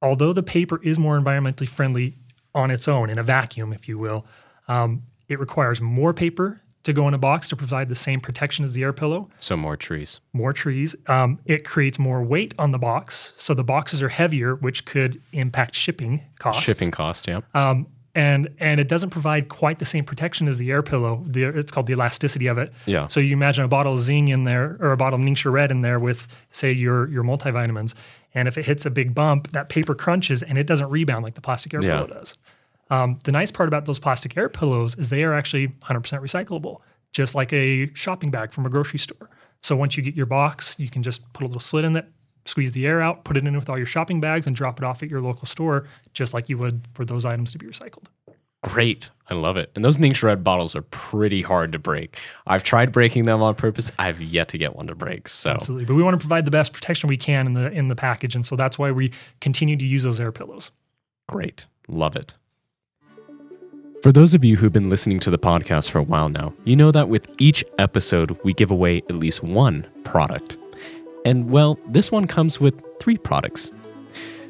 although 0.03 0.33
the 0.33 0.43
paper 0.43 0.81
is 0.83 0.99
more 0.99 1.19
environmentally 1.21 1.69
friendly 1.69 2.17
on 2.55 2.71
its 2.71 2.89
own 2.89 3.11
in 3.11 3.19
a 3.19 3.23
vacuum, 3.23 3.73
if 3.73 3.87
you 3.89 3.99
will, 3.99 4.27
um, 4.69 5.03
it 5.29 5.39
requires 5.39 5.81
more 5.81 6.13
paper 6.13 6.61
to 6.83 6.93
go 6.93 7.07
in 7.09 7.15
a 7.15 7.19
box 7.19 7.49
to 7.51 7.57
provide 7.57 7.89
the 7.89 7.95
same 7.95 8.21
protection 8.21 8.65
as 8.65 8.73
the 8.73 8.83
air 8.83 8.93
pillow 8.93 9.29
So 9.39 9.57
more 9.57 9.77
trees. 9.77 10.21
more 10.33 10.53
trees. 10.53 10.97
Um, 11.09 11.39
it 11.45 11.65
creates 11.65 11.99
more 11.99 12.23
weight 12.23 12.55
on 12.59 12.71
the 12.71 12.79
box, 12.79 13.35
so 13.37 13.53
the 13.55 13.65
boxes 13.65 14.03
are 14.03 14.09
heavier, 14.09 14.55
which 14.55 14.85
could 14.87 15.21
impact 15.33 15.75
shipping 15.75 16.23
costs. 16.39 16.63
Shipping 16.63 16.91
cost, 16.91 17.27
yeah. 17.29 17.41
um, 17.55 17.87
and 18.15 18.49
and 18.59 18.81
it 18.81 18.89
doesn't 18.89 19.11
provide 19.11 19.49
quite 19.49 19.79
the 19.79 19.85
same 19.85 20.05
protection 20.05 20.49
as 20.49 20.59
the 20.59 20.71
air 20.73 20.83
pillow. 20.83 21.23
The, 21.27 21.45
it's 21.45 21.71
called 21.71 21.87
the 21.87 21.93
elasticity 21.93 22.47
of 22.49 22.59
it. 22.59 22.73
Yeah. 22.87 23.07
So 23.07 23.21
you 23.21 23.35
imagine 23.35 23.65
a 23.65 23.69
bottle 23.69 23.93
of 23.93 24.01
Zyng 24.01 24.29
in 24.31 24.43
there, 24.45 24.77
or 24.81 24.91
a 24.93 24.97
bottle 24.97 25.21
of 25.21 25.25
Ningxia 25.25 25.53
Red 25.53 25.71
in 25.71 25.83
there 25.83 26.01
with, 26.01 26.27
say, 26.51 26.73
your 26.73 27.09
your 27.09 27.23
multivitamins, 27.23 27.95
and 28.35 28.49
if 28.49 28.59
it 28.59 28.65
hits 28.65 28.85
a 28.85 28.91
big 28.91 29.15
bump, 29.15 29.53
that 29.53 29.69
paper 29.69 29.95
crunches 29.95 30.43
and 30.43 30.59
it 30.59 30.67
doesn't 30.67 30.89
rebound 30.91 31.25
like 31.25 31.35
the 31.35 31.41
plastic 31.41 31.73
air 31.75 31.83
Yeah. 31.83 31.99
pillow 32.03 32.07
does. 32.09 32.37
Um, 32.91 33.19
the 33.25 33.33
nice 33.33 33.51
part 33.51 33.69
about 33.69 33.87
those 33.87 33.99
plastic 33.99 34.37
air 34.37 34.49
pillows 34.49 34.97
is 34.97 35.11
they 35.11 35.23
are 35.25 35.33
actually 35.33 35.69
100% 35.69 36.03
recyclable, 36.19 36.79
just 37.13 37.35
like 37.35 37.53
a 37.53 37.93
shopping 37.95 38.31
bag 38.31 38.53
from 38.53 38.67
a 38.67 38.69
grocery 38.69 38.99
store. 38.99 39.31
So 39.63 39.77
once 39.77 39.97
you 39.97 40.03
get 40.03 40.15
your 40.15 40.27
box, 40.27 40.75
you 40.79 40.89
can 40.89 41.03
just 41.03 41.31
put 41.33 41.45
a 41.45 41.47
little 41.47 41.61
slit 41.61 41.85
in 41.85 41.97
it, 41.97 42.07
squeeze 42.47 42.73
the 42.73 42.87
air 42.87 43.01
out, 43.01 43.25
put 43.25 43.37
it 43.37 43.47
in 43.47 43.57
with 43.57 43.69
all 43.69 43.77
your 43.77 43.87
shopping 43.87 44.21
bags, 44.21 44.47
and 44.47 44.57
drop 44.57 44.79
it 44.79 44.85
off 44.85 45.03
at 45.03 45.11
your 45.11 45.21
local 45.21 45.47
store, 45.47 45.87
just 46.15 46.35
like 46.35 46.49
you 46.49 46.59
would 46.59 46.83
for 46.95 47.05
those 47.05 47.25
items 47.25 47.53
to 47.53 47.59
be 47.59 47.67
recycled. 47.67 48.07
Great. 48.63 49.09
I 49.29 49.35
love 49.35 49.57
it. 49.57 49.71
And 49.75 49.85
those 49.85 49.99
Ningxia 49.99 50.25
Red 50.25 50.45
bottles 50.45 50.77
are 50.77 50.83
pretty 50.83 51.41
hard 51.41 51.73
to 51.73 51.79
break. 51.79 52.19
I've 52.47 52.63
tried 52.63 52.93
breaking 52.93 53.25
them 53.25 53.41
on 53.41 53.55
purpose. 53.55 53.91
I've 53.99 54.21
yet 54.21 54.49
to 54.49 54.59
get 54.59 54.77
one 54.77 54.87
to 54.89 54.95
break. 54.95 55.29
So 55.29 55.51
Absolutely. 55.51 55.87
But 55.87 55.95
we 55.95 56.03
want 56.03 56.15
to 56.15 56.19
provide 56.19 56.45
the 56.45 56.51
best 56.51 56.73
protection 56.73 57.09
we 57.09 57.17
can 57.17 57.47
in 57.47 57.55
the 57.55 57.71
in 57.71 57.89
the 57.89 57.97
package. 57.97 58.35
And 58.35 58.45
so 58.45 58.57
that's 58.57 58.79
why 58.79 58.91
we 58.91 59.13
continue 59.41 59.77
to 59.77 59.85
use 59.85 60.03
those 60.03 60.21
air 60.21 60.33
pillows. 60.33 60.73
great. 61.29 61.67
Love 61.89 62.17
it. 62.17 62.35
For 64.03 64.13
those 64.13 64.33
of 64.33 64.43
you 64.43 64.57
who've 64.57 64.73
been 64.73 64.89
listening 64.89 65.21
to 65.21 65.31
the 65.31 65.39
podcast 65.39 65.91
for 65.91 65.99
a 65.99 66.03
while 66.03 66.31
now, 66.31 66.55
you 66.65 66.75
know 66.75 66.91
that 66.91 67.11
with 67.11 67.29
each 67.39 67.63
episode, 67.79 68.35
we 68.43 68.55
give 68.55 68.71
away 68.71 69.03
at 69.11 69.17
least 69.17 69.43
one 69.43 69.87
product. 70.05 70.57
And 71.27 71.51
well, 71.51 71.79
this 71.87 72.11
one 72.11 72.27
comes 72.27 72.59
with 72.59 72.83
three 72.99 73.19
products. 73.19 73.71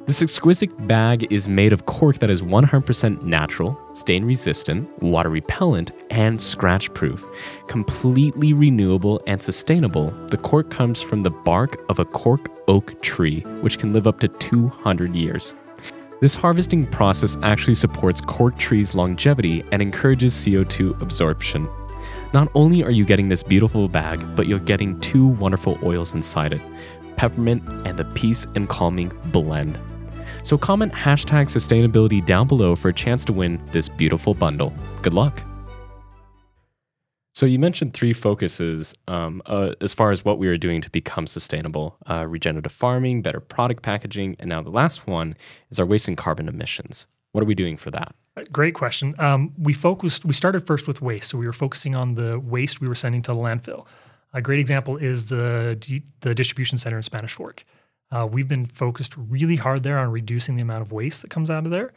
This 0.07 0.23
exquisite 0.23 0.87
bag 0.87 1.33
is 1.33 1.49
made 1.49 1.73
of 1.73 1.87
cork 1.87 2.21
that 2.21 2.31
is 2.31 2.43
100% 2.43 3.25
natural, 3.25 3.77
stain 3.93 4.25
resistant, 4.25 4.89
water 5.03 5.31
repellent, 5.31 5.91
and 6.11 6.41
scratch 6.41 6.93
proof. 6.95 7.25
Completely 7.67 8.53
renewable 8.53 9.21
and 9.27 9.43
sustainable, 9.43 10.13
the 10.29 10.39
cork 10.39 10.71
comes 10.71 11.03
from 11.03 11.25
the 11.25 11.31
bark 11.31 11.77
of 11.89 11.99
a 11.99 12.05
cork 12.05 12.51
oak 12.69 13.03
tree, 13.03 13.41
which 13.63 13.79
can 13.79 13.93
live 13.93 14.07
up 14.07 14.21
to 14.21 14.29
200 14.29 15.17
years. 15.17 15.55
This 16.21 16.35
harvesting 16.35 16.87
process 16.87 17.39
actually 17.43 17.75
supports 17.75 18.21
cork 18.21 18.59
trees' 18.59 18.95
longevity 18.95 19.65
and 19.73 19.81
encourages 19.81 20.35
CO2 20.35 21.01
absorption. 21.01 21.67
Not 22.35 22.51
only 22.55 22.85
are 22.85 22.91
you 22.91 23.07
getting 23.07 23.31
this 23.31 23.43
beautiful 23.43 23.89
bag, 23.89 24.23
but 24.37 24.47
you're 24.47 24.59
getting 24.59 25.01
two 25.01 25.27
wonderful 25.27 25.79
oils 25.83 26.13
inside 26.15 26.53
it 26.53 26.61
peppermint 27.17 27.63
and 27.87 27.99
the 27.99 28.05
peace 28.05 28.47
and 28.55 28.67
calming 28.67 29.13
blend. 29.27 29.79
So 30.43 30.57
comment 30.57 30.91
hashtag 30.93 31.47
sustainability 31.47 32.25
down 32.25 32.49
below 32.49 32.75
for 32.75 32.89
a 32.89 32.95
chance 32.95 33.27
to 33.27 33.33
win 33.35 33.61
this 33.73 33.91
beautiful 33.91 34.33
bundle. 34.33 34.73
Good 35.03 35.13
luck. 35.13 35.43
So 37.41 37.47
you 37.47 37.59
mentioned 37.59 37.95
three 37.95 38.13
focuses 38.13 38.93
um, 39.09 39.41
uh, 39.47 39.73
as 39.81 39.95
far 39.95 40.11
as 40.11 40.27
what 40.27 40.37
we 40.37 40.47
are 40.49 40.59
doing 40.59 40.83
to 40.83 40.91
become 40.91 41.27
sustainable: 41.27 41.97
uh, 42.07 42.27
regenerative 42.27 42.71
farming, 42.71 43.23
better 43.23 43.41
product 43.41 43.83
packaging, 43.83 44.37
and 44.39 44.51
now 44.51 44.61
the 44.61 44.69
last 44.69 45.07
one 45.07 45.39
is 45.71 45.81
our 45.81 45.87
waste 45.87 46.07
and 46.07 46.19
carbon 46.19 46.49
emissions. 46.49 47.07
What 47.33 47.41
are 47.41 47.47
we 47.47 47.55
doing 47.55 47.79
for 47.79 47.91
that? 47.93 48.15
Great 48.53 48.75
question. 48.75 49.15
Um, 49.19 49.55
we 49.57 49.73
focused. 49.73 50.27
We 50.27 50.35
started 50.35 50.67
first 50.67 50.87
with 50.87 51.01
waste, 51.01 51.31
so 51.31 51.39
we 51.39 51.47
were 51.47 51.55
focusing 51.55 51.95
on 51.95 52.15
the 52.15 52.39
waste 52.39 52.83
we 52.83 52.89
were 52.89 52.95
sending 52.95 53.23
to 53.23 53.33
the 53.33 53.39
landfill. 53.39 53.87
A 54.35 54.43
great 54.43 54.61
example 54.61 54.99
is 54.99 55.29
the 55.29 55.79
the 56.21 56.35
distribution 56.35 56.77
center 56.77 56.99
in 56.99 57.03
Spanish 57.03 57.33
Fork. 57.33 57.65
Uh, 58.13 58.29
we've 58.31 58.49
been 58.49 58.67
focused 58.67 59.15
really 59.17 59.57
hard 59.57 59.83
there 59.83 59.99
on 59.99 60.11
reducing 60.11 60.57
the 60.57 60.63
amount 60.63 60.83
of 60.83 60.93
waste 60.93 61.23
that 61.23 61.31
comes 61.31 61.51
out 61.51 61.65
of 61.65 61.71
there, 61.71 61.95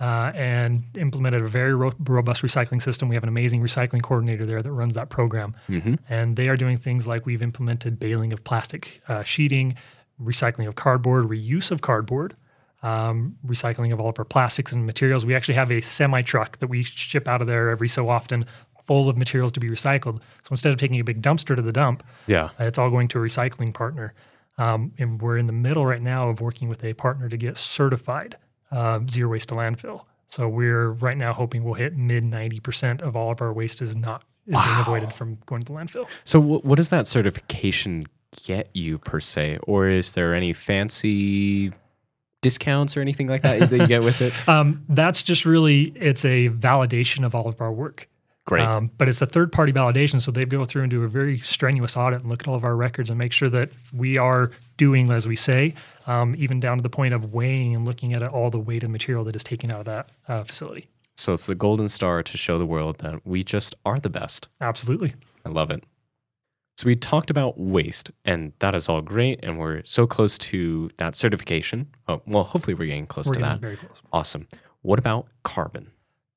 uh, 0.00 0.32
and 0.34 0.84
implemented 0.96 1.42
a 1.42 1.48
very 1.48 1.74
ro- 1.74 1.94
robust 2.00 2.42
recycling 2.42 2.82
system. 2.82 3.08
We 3.08 3.14
have 3.14 3.24
an 3.24 3.28
amazing 3.28 3.62
recycling 3.62 4.02
coordinator 4.02 4.44
there 4.44 4.62
that 4.62 4.72
runs 4.72 4.94
that 4.94 5.08
program, 5.08 5.54
mm-hmm. 5.68 5.94
and 6.08 6.36
they 6.36 6.48
are 6.48 6.56
doing 6.56 6.76
things 6.76 7.06
like 7.06 7.24
we've 7.24 7.42
implemented 7.42 7.98
baling 7.98 8.32
of 8.32 8.44
plastic 8.44 9.00
uh, 9.08 9.22
sheeting, 9.22 9.76
recycling 10.22 10.68
of 10.68 10.74
cardboard, 10.74 11.26
reuse 11.26 11.70
of 11.70 11.80
cardboard. 11.80 12.36
Um, 12.82 13.36
recycling 13.44 13.92
of 13.92 14.00
all 14.00 14.10
of 14.10 14.18
our 14.18 14.24
plastics 14.24 14.70
and 14.70 14.86
materials. 14.86 15.24
We 15.24 15.34
actually 15.34 15.54
have 15.54 15.72
a 15.72 15.80
semi 15.80 16.20
truck 16.22 16.58
that 16.58 16.68
we 16.68 16.84
ship 16.84 17.26
out 17.26 17.40
of 17.40 17.48
there 17.48 17.70
every 17.70 17.88
so 17.88 18.08
often 18.08 18.44
full 18.86 19.08
of 19.08 19.16
materials 19.16 19.50
to 19.52 19.60
be 19.60 19.68
recycled. 19.68 20.18
So 20.18 20.50
instead 20.50 20.72
of 20.72 20.78
taking 20.78 21.00
a 21.00 21.02
big 21.02 21.20
dumpster 21.20 21.56
to 21.56 21.62
the 21.62 21.72
dump, 21.72 22.04
yeah, 22.28 22.50
uh, 22.60 22.64
it's 22.64 22.78
all 22.78 22.90
going 22.90 23.08
to 23.08 23.18
a 23.18 23.22
recycling 23.22 23.74
partner. 23.74 24.14
Um, 24.58 24.92
and 24.98 25.20
we're 25.20 25.36
in 25.36 25.46
the 25.46 25.52
middle 25.52 25.84
right 25.84 26.00
now 26.00 26.28
of 26.28 26.40
working 26.40 26.68
with 26.68 26.84
a 26.84 26.92
partner 26.92 27.28
to 27.28 27.36
get 27.36 27.56
certified 27.56 28.36
uh, 28.70 29.00
zero 29.08 29.30
waste 29.30 29.48
to 29.50 29.54
landfill. 29.54 30.02
So 30.28 30.48
we're 30.48 30.90
right 30.90 31.16
now 31.16 31.32
hoping 31.32 31.64
we'll 31.64 31.74
hit 31.74 31.96
mid 31.96 32.24
90% 32.24 33.00
of 33.00 33.16
all 33.16 33.30
of 33.30 33.40
our 33.40 33.52
waste 33.52 33.80
is 33.80 33.96
not 33.96 34.24
is 34.46 34.54
wow. 34.54 34.64
being 34.64 34.80
avoided 34.80 35.12
from 35.12 35.38
going 35.46 35.62
to 35.62 35.72
the 35.72 35.78
landfill. 35.78 36.08
So 36.24 36.40
w- 36.40 36.60
what 36.60 36.76
does 36.76 36.90
that 36.90 37.06
certification 37.06 38.04
get 38.44 38.70
you 38.74 38.98
per 38.98 39.20
se, 39.20 39.58
or 39.62 39.88
is 39.88 40.12
there 40.12 40.34
any 40.34 40.52
fancy 40.52 41.72
discounts 42.42 42.96
or 42.96 43.00
anything 43.00 43.26
like 43.26 43.42
that 43.42 43.70
that 43.70 43.76
you 43.78 43.86
get 43.86 44.02
with 44.02 44.20
it? 44.20 44.32
Um, 44.48 44.84
that's 44.88 45.22
just 45.22 45.44
really 45.44 45.92
it's 45.96 46.24
a 46.24 46.50
validation 46.50 47.24
of 47.24 47.34
all 47.34 47.48
of 47.48 47.60
our 47.60 47.72
work. 47.72 48.08
Great. 48.46 48.62
Um, 48.62 48.90
but 48.96 49.08
it's 49.08 49.20
a 49.20 49.26
third 49.26 49.50
party 49.50 49.72
validation. 49.72 50.20
So 50.20 50.30
they 50.30 50.44
go 50.44 50.64
through 50.64 50.82
and 50.82 50.90
do 50.90 51.02
a 51.02 51.08
very 51.08 51.40
strenuous 51.40 51.96
audit 51.96 52.20
and 52.20 52.30
look 52.30 52.42
at 52.42 52.48
all 52.48 52.54
of 52.54 52.64
our 52.64 52.76
records 52.76 53.10
and 53.10 53.18
make 53.18 53.32
sure 53.32 53.48
that 53.50 53.70
we 53.92 54.16
are 54.18 54.52
doing 54.76 55.10
as 55.10 55.26
we 55.26 55.34
say, 55.34 55.74
um, 56.06 56.34
even 56.38 56.60
down 56.60 56.76
to 56.78 56.82
the 56.82 56.88
point 56.88 57.12
of 57.12 57.34
weighing 57.34 57.74
and 57.74 57.84
looking 57.84 58.12
at 58.12 58.22
all 58.22 58.50
the 58.50 58.58
weight 58.58 58.84
of 58.84 58.90
material 58.90 59.24
that 59.24 59.34
is 59.34 59.42
taken 59.42 59.70
out 59.70 59.80
of 59.80 59.84
that 59.86 60.08
uh, 60.28 60.44
facility. 60.44 60.86
So 61.16 61.32
it's 61.32 61.46
the 61.46 61.54
golden 61.54 61.88
star 61.88 62.22
to 62.22 62.36
show 62.36 62.58
the 62.58 62.66
world 62.66 62.98
that 62.98 63.26
we 63.26 63.42
just 63.42 63.74
are 63.84 63.98
the 63.98 64.10
best. 64.10 64.48
Absolutely. 64.60 65.14
I 65.44 65.48
love 65.48 65.70
it. 65.70 65.82
So 66.76 66.86
we 66.86 66.94
talked 66.94 67.30
about 67.30 67.58
waste, 67.58 68.10
and 68.24 68.52
that 68.58 68.74
is 68.74 68.86
all 68.88 69.00
great, 69.00 69.40
and 69.42 69.58
we're 69.58 69.82
so 69.84 70.06
close 70.06 70.36
to 70.38 70.90
that 70.98 71.14
certification. 71.14 71.88
Oh, 72.06 72.20
well, 72.26 72.44
hopefully 72.44 72.74
we're 72.74 72.86
getting 72.86 73.06
close 73.06 73.26
we're 73.26 73.34
to 73.34 73.40
getting 73.40 73.52
that. 73.54 73.60
Very 73.60 73.76
close. 73.76 73.96
Awesome. 74.12 74.46
What 74.82 74.98
about 74.98 75.26
carbon? 75.42 75.90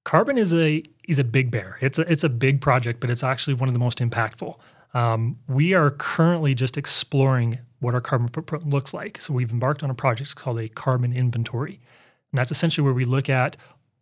Carbon 0.10 0.39
is 0.39 0.56
a 0.56 0.82
is 1.08 1.20
a 1.20 1.24
big 1.24 1.51
bear. 1.51 1.78
It's 1.82 2.00
a 2.00 2.12
it's 2.12 2.24
a 2.24 2.30
big 2.30 2.62
project, 2.62 3.00
but 3.00 3.12
it's 3.12 3.24
actually 3.24 3.54
one 3.54 3.70
of 3.70 3.74
the 3.74 3.80
most 3.80 4.00
impactful. 4.00 4.58
Um, 4.96 5.38
we 5.48 5.75
are 5.75 5.92
currently 5.92 6.56
just 6.56 6.78
exploring 6.78 7.60
what 7.80 7.94
our 7.94 8.01
carbon 8.01 8.28
footprint 8.28 8.68
looks 8.68 8.92
like. 8.92 9.22
So 9.22 9.36
we've 9.36 9.51
embarked 9.51 9.84
on 9.84 9.92
a 9.92 9.94
project 9.94 10.36
called 10.36 10.58
a 10.58 10.68
carbon 10.68 11.13
inventory, 11.13 11.74
and 12.32 12.39
that's 12.39 12.50
essentially 12.50 12.84
where 12.84 12.94
we 12.96 13.06
look 13.06 13.30
at 13.30 13.56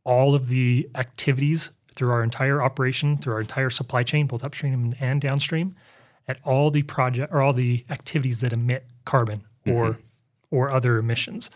all 0.05 0.33
of 0.33 0.47
the 0.47 0.89
activities 0.95 1.71
through 1.93 2.11
our 2.11 2.23
entire 2.23 2.63
operation, 2.63 3.17
through 3.17 3.33
our 3.33 3.41
entire 3.41 3.69
supply 3.69 4.03
chain, 4.03 4.27
both 4.27 4.45
upstream 4.45 4.95
and 5.01 5.19
downstream, 5.19 5.75
at 6.29 6.39
all 6.45 6.71
the 6.71 6.83
project 6.83 7.33
or 7.33 7.41
all 7.41 7.51
the 7.51 7.83
activities 7.89 8.39
that 8.39 8.53
emit 8.53 8.85
carbon 9.03 9.43
or 9.65 9.89
mm-hmm. 9.89 10.01
or 10.51 10.69
other 10.69 10.99
emissions. 10.99 11.51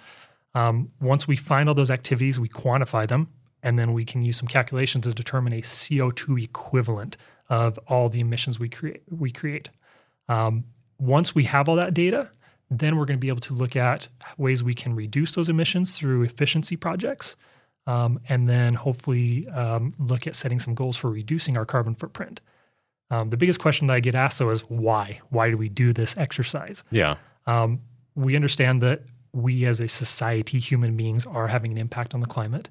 Um, 0.55 0.91
once 0.99 1.25
we 1.25 1.37
find 1.37 1.69
all 1.69 1.75
those 1.75 1.89
activities, 1.89 2.37
we 2.37 2.49
quantify 2.49 3.07
them 3.07 3.29
and 3.63 3.77
then 3.77 3.93
we 3.93 4.05
can 4.05 4.21
use 4.23 4.37
some 4.37 4.47
calculations 4.47 5.05
to 5.05 5.13
determine 5.13 5.53
a 5.53 5.61
CO2 5.61 6.43
equivalent 6.43 7.17
of 7.49 7.77
all 7.87 8.09
the 8.09 8.19
emissions 8.19 8.59
we 8.59 8.69
create. 8.69 9.03
We 9.09 9.31
create. 9.31 9.69
Um, 10.29 10.63
once 10.99 11.35
we 11.35 11.43
have 11.45 11.67
all 11.67 11.75
that 11.75 11.93
data, 11.93 12.29
then 12.69 12.95
we're 12.95 13.05
going 13.05 13.17
to 13.17 13.21
be 13.21 13.27
able 13.27 13.41
to 13.41 13.53
look 13.53 13.75
at 13.75 14.07
ways 14.37 14.63
we 14.63 14.73
can 14.73 14.95
reduce 14.95 15.35
those 15.35 15.49
emissions 15.49 15.97
through 15.97 16.23
efficiency 16.23 16.77
projects, 16.77 17.35
um, 17.85 18.19
and 18.29 18.47
then 18.47 18.75
hopefully 18.75 19.47
um, 19.49 19.91
look 19.99 20.25
at 20.25 20.35
setting 20.35 20.59
some 20.59 20.73
goals 20.73 20.95
for 20.95 21.09
reducing 21.09 21.57
our 21.57 21.65
carbon 21.65 21.95
footprint. 21.95 22.39
Um, 23.09 23.29
the 23.29 23.37
biggest 23.37 23.59
question 23.59 23.87
that 23.87 23.93
I 23.93 23.99
get 23.99 24.15
asked 24.15 24.39
though 24.39 24.51
is 24.51 24.61
why? 24.61 25.19
Why 25.29 25.49
do 25.49 25.57
we 25.57 25.67
do 25.67 25.91
this 25.91 26.17
exercise? 26.17 26.85
Yeah. 26.91 27.15
Um, 27.45 27.81
we 28.15 28.37
understand 28.37 28.81
that 28.83 29.01
we 29.33 29.65
as 29.65 29.81
a 29.81 29.87
society, 29.87 30.59
human 30.59 30.95
beings, 30.95 31.25
are 31.25 31.47
having 31.47 31.73
an 31.73 31.77
impact 31.77 32.13
on 32.13 32.21
the 32.21 32.27
climate 32.27 32.69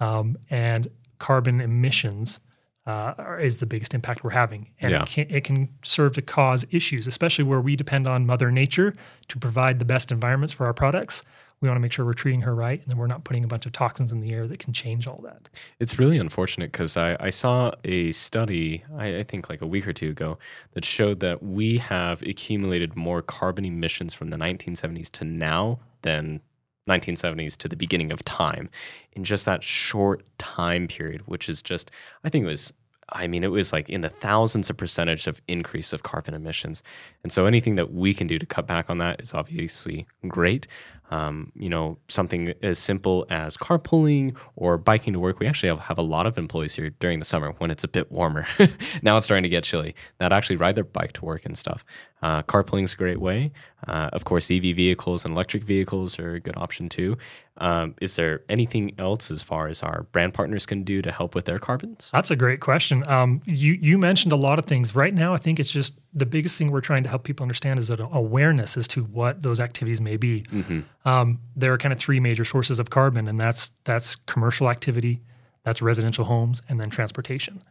um, 0.00 0.36
and 0.50 0.88
carbon 1.18 1.60
emissions 1.60 2.40
uh, 2.86 3.36
is 3.40 3.58
the 3.58 3.66
biggest 3.66 3.94
impact 3.94 4.22
we're 4.22 4.30
having. 4.30 4.68
And 4.80 4.92
yeah. 4.92 5.02
it, 5.02 5.08
can, 5.08 5.26
it 5.28 5.44
can 5.44 5.68
serve 5.82 6.14
to 6.14 6.22
cause 6.22 6.64
issues, 6.70 7.06
especially 7.06 7.44
where 7.44 7.60
we 7.60 7.74
depend 7.74 8.06
on 8.06 8.26
Mother 8.26 8.52
Nature 8.52 8.94
to 9.28 9.38
provide 9.38 9.78
the 9.80 9.84
best 9.84 10.12
environments 10.12 10.52
for 10.52 10.66
our 10.66 10.74
products. 10.74 11.24
We 11.60 11.68
want 11.68 11.78
to 11.78 11.80
make 11.80 11.90
sure 11.90 12.04
we're 12.04 12.12
treating 12.12 12.42
her 12.42 12.54
right 12.54 12.80
and 12.80 12.88
then 12.88 12.98
we're 12.98 13.06
not 13.06 13.24
putting 13.24 13.42
a 13.42 13.46
bunch 13.48 13.64
of 13.66 13.72
toxins 13.72 14.12
in 14.12 14.20
the 14.20 14.32
air 14.32 14.46
that 14.46 14.58
can 14.58 14.72
change 14.72 15.06
all 15.06 15.20
that. 15.24 15.48
It's 15.80 15.98
really 15.98 16.18
unfortunate 16.18 16.70
because 16.70 16.96
I, 16.96 17.16
I 17.18 17.30
saw 17.30 17.72
a 17.82 18.12
study, 18.12 18.84
I, 18.96 19.18
I 19.18 19.22
think 19.22 19.48
like 19.48 19.62
a 19.62 19.66
week 19.66 19.88
or 19.88 19.94
two 19.94 20.10
ago, 20.10 20.38
that 20.72 20.84
showed 20.84 21.20
that 21.20 21.42
we 21.42 21.78
have 21.78 22.20
accumulated 22.22 22.94
more 22.94 23.22
carbon 23.22 23.64
emissions 23.64 24.12
from 24.12 24.28
the 24.28 24.36
1970s 24.36 25.10
to 25.12 25.24
now 25.24 25.80
than 26.02 26.42
1970s 26.88 27.56
to 27.58 27.68
the 27.68 27.76
beginning 27.76 28.12
of 28.12 28.24
time 28.24 28.70
in 29.12 29.24
just 29.24 29.44
that 29.44 29.62
short 29.62 30.24
time 30.38 30.86
period, 30.88 31.22
which 31.26 31.48
is 31.48 31.62
just, 31.62 31.90
I 32.24 32.28
think 32.28 32.44
it 32.44 32.48
was, 32.48 32.72
I 33.10 33.26
mean, 33.26 33.44
it 33.44 33.50
was 33.50 33.72
like 33.72 33.88
in 33.88 34.00
the 34.00 34.08
thousands 34.08 34.68
of 34.70 34.76
percentage 34.76 35.26
of 35.26 35.40
increase 35.46 35.92
of 35.92 36.02
carbon 36.02 36.34
emissions. 36.34 36.82
And 37.22 37.32
so 37.32 37.46
anything 37.46 37.76
that 37.76 37.92
we 37.92 38.14
can 38.14 38.26
do 38.26 38.38
to 38.38 38.46
cut 38.46 38.66
back 38.66 38.90
on 38.90 38.98
that 38.98 39.20
is 39.20 39.32
obviously 39.32 40.06
great. 40.26 40.66
Um, 41.10 41.52
you 41.54 41.68
know, 41.68 41.98
something 42.08 42.52
as 42.62 42.78
simple 42.78 43.26
as 43.30 43.56
carpooling 43.56 44.36
or 44.56 44.76
biking 44.76 45.12
to 45.12 45.20
work. 45.20 45.38
We 45.38 45.46
actually 45.46 45.68
have, 45.68 45.80
have 45.80 45.98
a 45.98 46.02
lot 46.02 46.26
of 46.26 46.36
employees 46.36 46.74
here 46.74 46.90
during 46.90 47.18
the 47.18 47.24
summer 47.24 47.52
when 47.58 47.70
it's 47.70 47.84
a 47.84 47.88
bit 47.88 48.10
warmer. 48.10 48.46
now 49.02 49.16
it's 49.16 49.26
starting 49.26 49.44
to 49.44 49.48
get 49.48 49.64
chilly 49.64 49.94
that 50.18 50.32
actually 50.32 50.56
ride 50.56 50.74
their 50.74 50.84
bike 50.84 51.12
to 51.14 51.24
work 51.24 51.44
and 51.44 51.56
stuff. 51.56 51.84
Uh, 52.22 52.42
carpooling 52.42 52.84
is 52.84 52.94
a 52.94 52.96
great 52.96 53.20
way. 53.20 53.52
Uh, 53.86 54.08
of 54.12 54.24
course, 54.24 54.50
EV 54.50 54.62
vehicles 54.74 55.24
and 55.24 55.34
electric 55.34 55.62
vehicles 55.62 56.18
are 56.18 56.34
a 56.34 56.40
good 56.40 56.56
option 56.56 56.88
too. 56.88 57.16
Um, 57.58 57.94
is 58.00 58.16
there 58.16 58.42
anything 58.48 58.92
else 58.98 59.30
as 59.30 59.42
far 59.42 59.68
as 59.68 59.82
our 59.82 60.04
brand 60.12 60.34
partners 60.34 60.66
can 60.66 60.82
do 60.82 61.02
to 61.02 61.12
help 61.12 61.34
with 61.34 61.44
their 61.44 61.58
carbons? 61.58 62.10
That's 62.12 62.30
a 62.30 62.36
great 62.36 62.60
question. 62.60 63.06
Um, 63.06 63.42
you 63.44 63.74
you 63.74 63.98
mentioned 63.98 64.32
a 64.32 64.36
lot 64.36 64.58
of 64.58 64.66
things. 64.66 64.94
Right 64.94 65.14
now, 65.14 65.34
I 65.34 65.36
think 65.38 65.60
it's 65.60 65.70
just 65.70 66.00
the 66.12 66.26
biggest 66.26 66.58
thing 66.58 66.70
we're 66.70 66.80
trying 66.80 67.02
to 67.04 67.08
help 67.08 67.24
people 67.24 67.44
understand 67.44 67.78
is 67.78 67.90
an 67.90 68.00
awareness 68.00 68.76
as 68.76 68.88
to 68.88 69.04
what 69.04 69.42
those 69.42 69.60
activities 69.60 70.00
may 70.00 70.16
be. 70.16 70.42
Mm-hmm. 70.42 70.80
Um, 71.06 71.38
there 71.54 71.72
are 71.72 71.78
kind 71.78 71.92
of 71.92 71.98
three 71.98 72.20
major 72.20 72.44
sources 72.44 72.78
of 72.78 72.90
carbon, 72.90 73.28
and 73.28 73.38
that's 73.38 73.70
that's 73.84 74.16
commercial 74.16 74.68
activity, 74.68 75.20
that's 75.62 75.80
residential 75.80 76.24
homes, 76.24 76.60
and 76.68 76.80
then 76.80 76.90
transportation. 76.90 77.62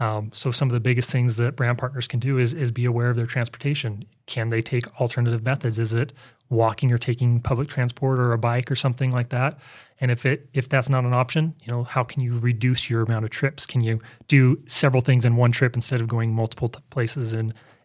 Um, 0.00 0.30
so 0.32 0.52
some 0.52 0.68
of 0.68 0.72
the 0.72 0.80
biggest 0.80 1.10
things 1.10 1.38
that 1.38 1.56
brand 1.56 1.76
partners 1.76 2.06
can 2.06 2.20
do 2.20 2.38
is 2.38 2.54
is 2.54 2.70
be 2.70 2.84
aware 2.84 3.10
of 3.10 3.16
their 3.16 3.26
transportation. 3.26 4.04
Can 4.26 4.48
they 4.48 4.62
take 4.62 5.00
alternative 5.00 5.42
methods? 5.42 5.78
Is 5.80 5.92
it 5.92 6.12
walking 6.50 6.92
or 6.92 6.98
taking 6.98 7.40
public 7.40 7.68
transport 7.68 8.20
or 8.20 8.32
a 8.32 8.38
bike 8.38 8.70
or 8.70 8.76
something 8.76 9.10
like 9.10 9.30
that? 9.30 9.58
And 10.00 10.12
if 10.12 10.24
it 10.24 10.48
if 10.54 10.68
that's 10.68 10.88
not 10.88 11.04
an 11.04 11.12
option, 11.12 11.54
you 11.64 11.72
know, 11.72 11.82
how 11.82 12.04
can 12.04 12.22
you 12.22 12.38
reduce 12.38 12.88
your 12.88 13.02
amount 13.02 13.24
of 13.24 13.30
trips? 13.30 13.66
Can 13.66 13.82
you 13.82 14.00
do 14.28 14.62
several 14.68 15.00
things 15.00 15.24
in 15.24 15.34
one 15.34 15.50
trip 15.50 15.74
instead 15.74 16.00
of 16.00 16.06
going 16.06 16.32
multiple 16.32 16.68
t- 16.68 16.80
places 16.90 17.34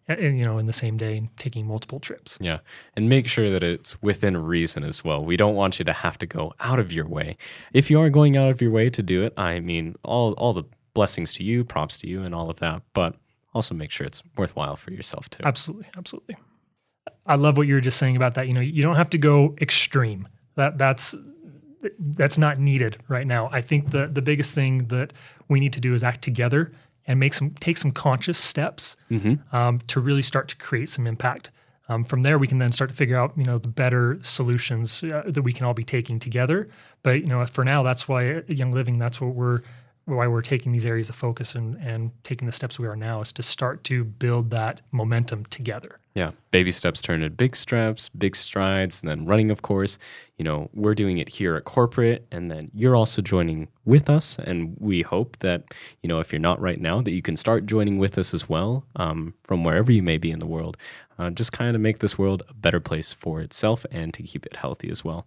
and 0.08 0.38
you 0.38 0.44
know 0.44 0.58
in 0.58 0.66
the 0.66 0.72
same 0.72 0.96
day 0.96 1.16
and 1.16 1.36
taking 1.38 1.66
multiple 1.66 1.98
trips 1.98 2.36
yeah 2.40 2.58
and 2.94 3.08
make 3.08 3.26
sure 3.26 3.50
that 3.50 3.62
it's 3.62 4.00
within 4.02 4.36
reason 4.36 4.84
as 4.84 5.04
well 5.04 5.24
we 5.24 5.36
don't 5.36 5.54
want 5.54 5.78
you 5.78 5.84
to 5.84 5.92
have 5.92 6.18
to 6.18 6.26
go 6.26 6.52
out 6.60 6.78
of 6.78 6.92
your 6.92 7.06
way 7.06 7.36
if 7.72 7.90
you 7.90 7.98
are 7.98 8.10
going 8.10 8.36
out 8.36 8.50
of 8.50 8.60
your 8.60 8.70
way 8.70 8.90
to 8.90 9.02
do 9.02 9.22
it 9.22 9.32
i 9.36 9.60
mean 9.60 9.94
all 10.02 10.32
all 10.34 10.52
the 10.52 10.64
blessings 10.94 11.32
to 11.34 11.44
you, 11.44 11.64
props 11.64 11.98
to 11.98 12.08
you, 12.08 12.22
and 12.22 12.34
all 12.34 12.48
of 12.48 12.60
that. 12.60 12.82
But 12.94 13.16
also 13.52 13.74
make 13.74 13.90
sure 13.90 14.06
it's 14.06 14.22
worthwhile 14.36 14.76
for 14.76 14.92
yourself 14.92 15.28
too. 15.28 15.42
Absolutely, 15.44 15.86
absolutely. 15.96 16.36
I 17.26 17.34
love 17.34 17.56
what 17.56 17.66
you 17.66 17.74
were 17.74 17.80
just 17.80 17.98
saying 17.98 18.16
about 18.16 18.34
that. 18.34 18.48
You 18.48 18.54
know, 18.54 18.60
you 18.60 18.82
don't 18.82 18.96
have 18.96 19.10
to 19.10 19.18
go 19.18 19.54
extreme. 19.60 20.28
That 20.54 20.78
that's 20.78 21.14
that's 21.98 22.38
not 22.38 22.58
needed 22.58 22.96
right 23.08 23.26
now. 23.26 23.50
I 23.52 23.60
think 23.60 23.90
the 23.90 24.06
the 24.06 24.22
biggest 24.22 24.54
thing 24.54 24.86
that 24.88 25.12
we 25.48 25.60
need 25.60 25.72
to 25.74 25.80
do 25.80 25.92
is 25.92 26.02
act 26.02 26.22
together 26.22 26.72
and 27.06 27.20
make 27.20 27.34
some 27.34 27.50
take 27.60 27.76
some 27.78 27.92
conscious 27.92 28.38
steps 28.38 28.96
um, 29.52 29.78
to 29.86 30.00
really 30.00 30.22
start 30.22 30.48
to 30.48 30.56
create 30.56 30.88
some 30.88 31.06
impact. 31.06 31.50
Um, 31.88 32.02
from 32.04 32.22
there, 32.22 32.38
we 32.38 32.46
can 32.46 32.58
then 32.58 32.72
start 32.72 32.88
to 32.90 32.96
figure 32.96 33.18
out, 33.18 33.32
you 33.36 33.44
know, 33.44 33.58
the 33.58 33.68
better 33.68 34.18
solutions 34.22 35.02
uh, 35.02 35.22
that 35.26 35.42
we 35.42 35.52
can 35.52 35.66
all 35.66 35.74
be 35.74 35.84
taking 35.84 36.18
together. 36.18 36.66
But 37.02 37.20
you 37.20 37.26
know, 37.26 37.44
for 37.44 37.62
now, 37.64 37.82
that's 37.82 38.08
why 38.08 38.28
at 38.28 38.50
Young 38.50 38.72
Living, 38.72 38.98
that's 38.98 39.20
what 39.20 39.34
we're 39.34 39.60
why 40.06 40.26
we're 40.26 40.42
taking 40.42 40.72
these 40.72 40.86
areas 40.86 41.08
of 41.10 41.16
focus 41.16 41.54
and 41.54 41.76
and 41.76 42.10
taking 42.22 42.46
the 42.46 42.52
steps 42.52 42.78
we 42.78 42.86
are 42.86 42.96
now 42.96 43.20
is 43.20 43.32
to 43.32 43.42
start 43.42 43.84
to 43.84 44.04
build 44.04 44.50
that 44.50 44.80
momentum 44.92 45.44
together. 45.46 45.96
Yeah, 46.14 46.30
baby 46.52 46.70
steps 46.70 47.02
turn 47.02 47.24
into 47.24 47.34
big 47.34 47.56
steps, 47.56 48.08
big 48.08 48.36
strides, 48.36 49.02
and 49.02 49.10
then 49.10 49.26
running, 49.26 49.50
of 49.50 49.62
course. 49.62 49.98
You 50.38 50.44
know, 50.44 50.70
we're 50.72 50.94
doing 50.94 51.18
it 51.18 51.28
here 51.28 51.56
at 51.56 51.64
corporate, 51.64 52.24
and 52.30 52.48
then 52.48 52.70
you're 52.72 52.94
also 52.94 53.20
joining 53.20 53.66
with 53.84 54.08
us. 54.08 54.38
And 54.38 54.76
we 54.78 55.02
hope 55.02 55.36
that, 55.40 55.64
you 56.02 56.08
know, 56.08 56.20
if 56.20 56.32
you're 56.32 56.38
not 56.38 56.60
right 56.60 56.80
now, 56.80 57.00
that 57.02 57.10
you 57.10 57.20
can 57.20 57.36
start 57.36 57.66
joining 57.66 57.98
with 57.98 58.16
us 58.16 58.32
as 58.32 58.48
well 58.48 58.84
um, 58.94 59.34
from 59.42 59.64
wherever 59.64 59.90
you 59.90 60.04
may 60.04 60.16
be 60.16 60.30
in 60.30 60.38
the 60.38 60.46
world. 60.46 60.76
Uh, 61.18 61.30
just 61.30 61.50
kind 61.50 61.74
of 61.74 61.82
make 61.82 61.98
this 61.98 62.16
world 62.16 62.44
a 62.48 62.54
better 62.54 62.80
place 62.80 63.12
for 63.12 63.40
itself 63.40 63.84
and 63.90 64.14
to 64.14 64.22
keep 64.22 64.46
it 64.46 64.56
healthy 64.56 64.90
as 64.90 65.04
well. 65.04 65.26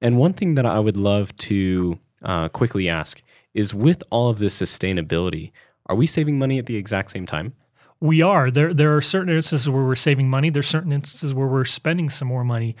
And 0.00 0.16
one 0.16 0.32
thing 0.32 0.54
that 0.54 0.64
I 0.64 0.78
would 0.78 0.96
love 0.96 1.36
to 1.38 1.98
uh, 2.22 2.48
quickly 2.48 2.88
ask 2.88 3.22
is 3.52 3.74
with 3.74 4.02
all 4.08 4.30
of 4.30 4.38
this 4.38 4.58
sustainability, 4.58 5.52
are 5.86 5.96
we 5.96 6.06
saving 6.06 6.38
money 6.38 6.58
at 6.58 6.64
the 6.64 6.76
exact 6.76 7.10
same 7.10 7.26
time? 7.26 7.52
We 8.02 8.20
are. 8.20 8.50
There 8.50 8.74
there 8.74 8.96
are 8.96 9.00
certain 9.00 9.32
instances 9.32 9.70
where 9.70 9.84
we're 9.84 9.94
saving 9.94 10.28
money. 10.28 10.50
There's 10.50 10.66
certain 10.66 10.90
instances 10.90 11.32
where 11.32 11.46
we're 11.46 11.64
spending 11.64 12.10
some 12.10 12.26
more 12.26 12.42
money, 12.42 12.74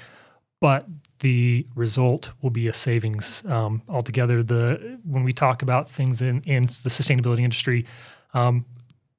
but 0.60 0.84
the 1.20 1.64
result 1.76 2.32
will 2.42 2.50
be 2.50 2.66
a 2.66 2.72
savings 2.72 3.44
um, 3.46 3.82
altogether. 3.88 4.42
The 4.42 4.98
when 5.04 5.22
we 5.22 5.32
talk 5.32 5.62
about 5.62 5.88
things 5.88 6.22
in 6.22 6.42
in 6.42 6.64
the 6.64 6.90
sustainability 6.90 7.42
industry, 7.42 7.86
um, 8.34 8.64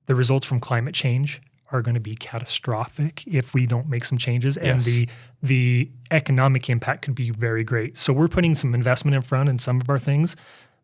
the 0.08 0.14
results 0.14 0.46
from 0.46 0.60
climate 0.60 0.94
change 0.94 1.42
are 1.72 1.82
going 1.82 1.96
to 1.96 2.02
be 2.02 2.16
catastrophic 2.16 3.24
if 3.26 3.54
we 3.54 3.66
don't 3.66 3.88
make 3.88 4.04
some 4.04 4.18
changes, 4.18 4.58
and 4.58 4.82
the 4.82 5.08
the 5.42 5.90
economic 6.12 6.70
impact 6.70 7.04
could 7.04 7.16
be 7.16 7.30
very 7.30 7.64
great. 7.64 7.96
So 7.96 8.12
we're 8.12 8.28
putting 8.28 8.56
some 8.56 8.76
investment 8.76 9.16
in 9.16 9.22
front 9.22 9.48
in 9.48 9.58
some 9.58 9.80
of 9.80 9.90
our 9.90 10.00
things 10.00 10.36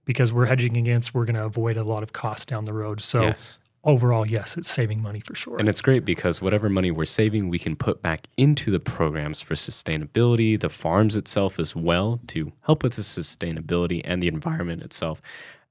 because 0.06 0.32
we're 0.32 0.46
hedging 0.46 0.78
against. 0.78 1.14
We're 1.14 1.26
going 1.26 1.36
to 1.36 1.44
avoid 1.44 1.76
a 1.76 1.84
lot 1.84 2.04
of 2.04 2.14
costs 2.14 2.46
down 2.46 2.64
the 2.64 2.74
road. 2.74 3.02
So 3.02 3.24
Yes. 3.24 3.60
Overall, 3.84 4.26
yes, 4.26 4.58
it's 4.58 4.70
saving 4.70 5.02
money 5.02 5.20
for 5.20 5.36
sure. 5.36 5.58
And 5.58 5.70
it's 5.70 5.82
great 5.82 6.06
because 6.06 6.42
whatever 6.42 6.70
money 6.70 6.92
we're 6.92 7.06
saving, 7.06 7.50
we 7.50 7.60
can 7.60 7.76
put 7.76 8.02
back 8.02 8.28
into 8.38 8.72
the 8.72 8.80
programs 8.80 9.42
for 9.42 9.56
sustainability, 9.56 10.60
the 10.60 10.70
farms 10.70 11.16
itself 11.16 11.60
as 11.60 11.76
well, 11.76 12.20
to 12.28 12.52
help 12.62 12.84
with 12.84 12.94
the 12.94 13.02
sustainability 13.02 14.02
and 14.04 14.22
the 14.22 14.28
environment 14.28 14.82
itself. 14.82 15.22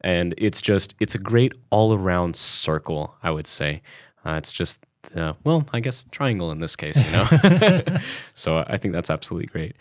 And 0.01 0.35
it's 0.39 0.61
just, 0.61 0.95
it's 1.01 1.15
a 1.15 1.19
great 1.19 1.53
all 1.71 1.95
around 1.95 2.37
circle, 2.37 3.15
I 3.23 3.31
would 3.31 3.47
say. 3.47 3.83
Uh, 4.25 4.33
it's 4.33 4.53
just, 4.53 4.85
the, 5.13 5.37
well, 5.45 5.67
I 5.73 5.81
guess 5.81 6.05
triangle 6.11 6.51
in 6.51 6.61
this 6.61 6.77
case, 6.77 6.97
you 7.05 7.13
know? 7.13 7.81
so 8.35 8.65
I 8.67 8.77
think 8.77 8.95
that's 8.95 9.11
absolutely 9.11 9.47
great. 9.47 9.77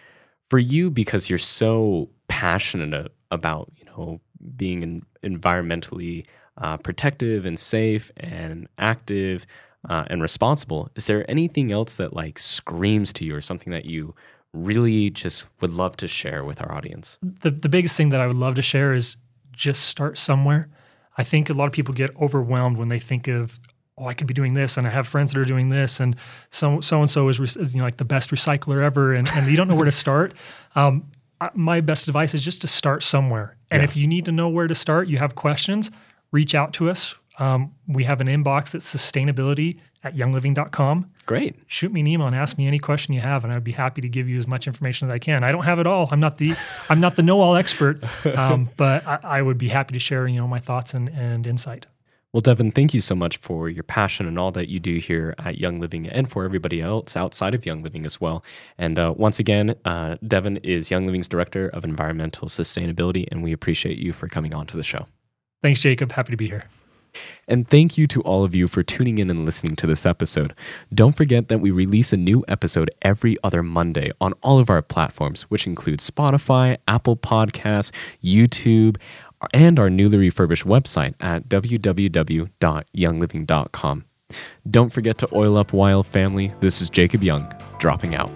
For 0.49 0.59
you, 0.59 0.89
because 0.89 1.29
you're 1.29 1.37
so 1.37 2.09
passionate 2.27 3.11
about, 3.31 3.71
you 3.75 3.85
know, 3.85 4.21
being 4.55 4.83
en- 4.83 5.05
environmentally 5.23 6.25
uh, 6.57 6.77
protective 6.77 7.45
and 7.45 7.57
safe 7.59 8.11
and 8.17 8.67
active 8.77 9.45
uh, 9.89 10.05
and 10.07 10.21
responsible, 10.21 10.89
is 10.95 11.07
there 11.07 11.29
anything 11.29 11.71
else 11.71 11.95
that 11.97 12.13
like 12.13 12.39
screams 12.39 13.13
to 13.13 13.25
you 13.25 13.35
or 13.35 13.41
something 13.41 13.71
that 13.71 13.85
you 13.85 14.13
really 14.53 15.09
just 15.09 15.45
would 15.61 15.71
love 15.71 15.95
to 15.97 16.07
share 16.07 16.43
with 16.43 16.61
our 16.61 16.71
audience? 16.73 17.19
the, 17.21 17.51
the 17.51 17.69
biggest 17.69 17.95
thing 17.97 18.09
that 18.09 18.21
I 18.21 18.27
would 18.27 18.35
love 18.35 18.55
to 18.55 18.61
share 18.61 18.93
is 18.93 19.17
just 19.51 19.83
start 19.83 20.17
somewhere. 20.17 20.69
I 21.17 21.23
think 21.23 21.49
a 21.49 21.53
lot 21.53 21.65
of 21.65 21.71
people 21.73 21.93
get 21.93 22.09
overwhelmed 22.21 22.77
when 22.77 22.89
they 22.89 22.99
think 22.99 23.27
of, 23.27 23.59
oh, 23.97 24.05
I 24.05 24.13
could 24.13 24.27
be 24.27 24.33
doing 24.33 24.53
this, 24.53 24.77
and 24.77 24.85
I 24.85 24.91
have 24.91 25.07
friends 25.07 25.33
that 25.33 25.39
are 25.39 25.45
doing 25.45 25.69
this, 25.69 25.99
and 25.99 26.15
so 26.51 26.79
so 26.81 26.99
and 27.01 27.09
so 27.09 27.27
is, 27.29 27.39
re- 27.39 27.61
is 27.61 27.73
you 27.73 27.79
know 27.79 27.85
like 27.85 27.97
the 27.97 28.05
best 28.05 28.29
recycler 28.29 28.83
ever, 28.83 29.13
and, 29.13 29.27
and 29.35 29.47
you 29.47 29.57
don't 29.57 29.67
know 29.67 29.75
where 29.75 29.85
to 29.85 29.91
start. 29.91 30.33
Um, 30.75 31.05
I- 31.41 31.49
my 31.55 31.81
best 31.81 32.07
advice 32.07 32.35
is 32.35 32.43
just 32.43 32.61
to 32.61 32.67
start 32.67 33.01
somewhere. 33.01 33.57
And 33.71 33.79
Yeah. 33.81 33.85
if 33.85 33.95
you 33.95 34.05
need 34.07 34.25
to 34.25 34.31
know 34.31 34.47
where 34.49 34.67
to 34.67 34.75
start, 34.75 35.07
you 35.07 35.17
have 35.17 35.33
questions, 35.33 35.89
reach 36.31 36.55
out 36.55 36.73
to 36.73 36.89
us. 36.89 37.15
Um, 37.39 37.73
we 37.87 38.03
have 38.05 38.19
an 38.21 38.27
inbox 38.27 38.71
that's 38.71 38.91
sustainability 38.91 39.79
at 40.03 40.15
youngliving.com 40.15 41.07
Great. 41.25 41.55
shoot 41.67 41.91
me 41.91 41.99
an 41.99 42.07
email 42.07 42.27
and 42.27 42.35
ask 42.35 42.57
me 42.57 42.65
any 42.67 42.79
question 42.79 43.13
you 43.13 43.19
have, 43.19 43.43
and 43.43 43.53
I'd 43.53 43.63
be 43.63 43.71
happy 43.71 44.01
to 44.01 44.09
give 44.09 44.29
you 44.29 44.37
as 44.37 44.47
much 44.47 44.67
information 44.67 45.07
as 45.07 45.13
I 45.13 45.19
can. 45.19 45.43
I 45.43 45.51
don't 45.51 45.65
have 45.65 45.79
it 45.79 45.87
all. 45.87 46.07
I'm 46.11 46.19
not 46.19 46.37
the 46.37 46.53
I'm 46.89 46.99
not 46.99 47.15
the 47.15 47.23
know 47.23 47.41
all 47.41 47.55
expert, 47.55 48.03
um, 48.25 48.69
but 48.77 49.05
I, 49.05 49.19
I 49.23 49.41
would 49.41 49.57
be 49.57 49.67
happy 49.67 49.93
to 49.93 49.99
share 49.99 50.27
you 50.27 50.39
know 50.39 50.47
my 50.47 50.59
thoughts 50.59 50.93
and, 50.93 51.09
and 51.09 51.45
insight. 51.45 51.87
Well, 52.33 52.41
Devin, 52.41 52.71
thank 52.71 52.93
you 52.93 53.01
so 53.01 53.15
much 53.15 53.37
for 53.37 53.69
your 53.69 53.83
passion 53.83 54.27
and 54.27 54.37
all 54.37 54.51
that 54.51 54.67
you 54.67 54.79
do 54.79 54.97
here 54.97 55.33
at 55.39 55.57
Young 55.57 55.79
Living 55.79 56.07
and 56.07 56.29
for 56.29 56.43
everybody 56.43 56.81
else 56.81 57.15
outside 57.15 57.55
of 57.55 57.65
Young 57.65 57.81
Living 57.81 58.05
as 58.05 58.19
well. 58.19 58.43
And 58.77 58.99
uh, 58.99 59.13
once 59.17 59.39
again, 59.39 59.75
uh, 59.85 60.17
Devin 60.27 60.57
is 60.57 60.91
Young 60.91 61.05
Living's 61.05 61.29
Director 61.29 61.69
of 61.69 61.85
Environmental 61.85 62.47
Sustainability, 62.47 63.27
and 63.31 63.43
we 63.43 63.53
appreciate 63.53 63.97
you 63.97 64.11
for 64.11 64.27
coming 64.27 64.53
on 64.53 64.67
to 64.67 64.77
the 64.77 64.83
show. 64.83 65.07
Thanks, 65.67 65.81
Jacob. 65.81 66.13
Happy 66.13 66.31
to 66.31 66.37
be 66.37 66.47
here. 66.47 66.63
And 67.45 67.67
thank 67.67 67.97
you 67.97 68.07
to 68.07 68.21
all 68.21 68.45
of 68.45 68.55
you 68.55 68.69
for 68.69 68.83
tuning 68.83 69.17
in 69.17 69.29
and 69.29 69.43
listening 69.43 69.75
to 69.75 69.85
this 69.85 70.05
episode. 70.05 70.55
Don't 70.93 71.13
forget 71.13 71.49
that 71.49 71.57
we 71.57 71.71
release 71.71 72.13
a 72.13 72.17
new 72.17 72.45
episode 72.47 72.89
every 73.01 73.35
other 73.43 73.61
Monday 73.61 74.13
on 74.21 74.31
all 74.41 74.59
of 74.59 74.69
our 74.69 74.81
platforms, 74.81 75.41
which 75.49 75.67
include 75.67 75.99
Spotify, 75.99 76.77
Apple 76.87 77.17
Podcasts, 77.17 77.91
YouTube, 78.23 78.95
and 79.53 79.77
our 79.77 79.89
newly 79.89 80.17
refurbished 80.17 80.63
website 80.63 81.15
at 81.19 81.49
www.youngliving.com. 81.49 84.05
Don't 84.71 84.93
forget 84.93 85.17
to 85.17 85.27
oil 85.33 85.57
up, 85.57 85.73
wild 85.73 86.07
family. 86.07 86.53
This 86.61 86.81
is 86.81 86.89
Jacob 86.89 87.23
Young, 87.23 87.45
dropping 87.77 88.15
out. 88.15 88.31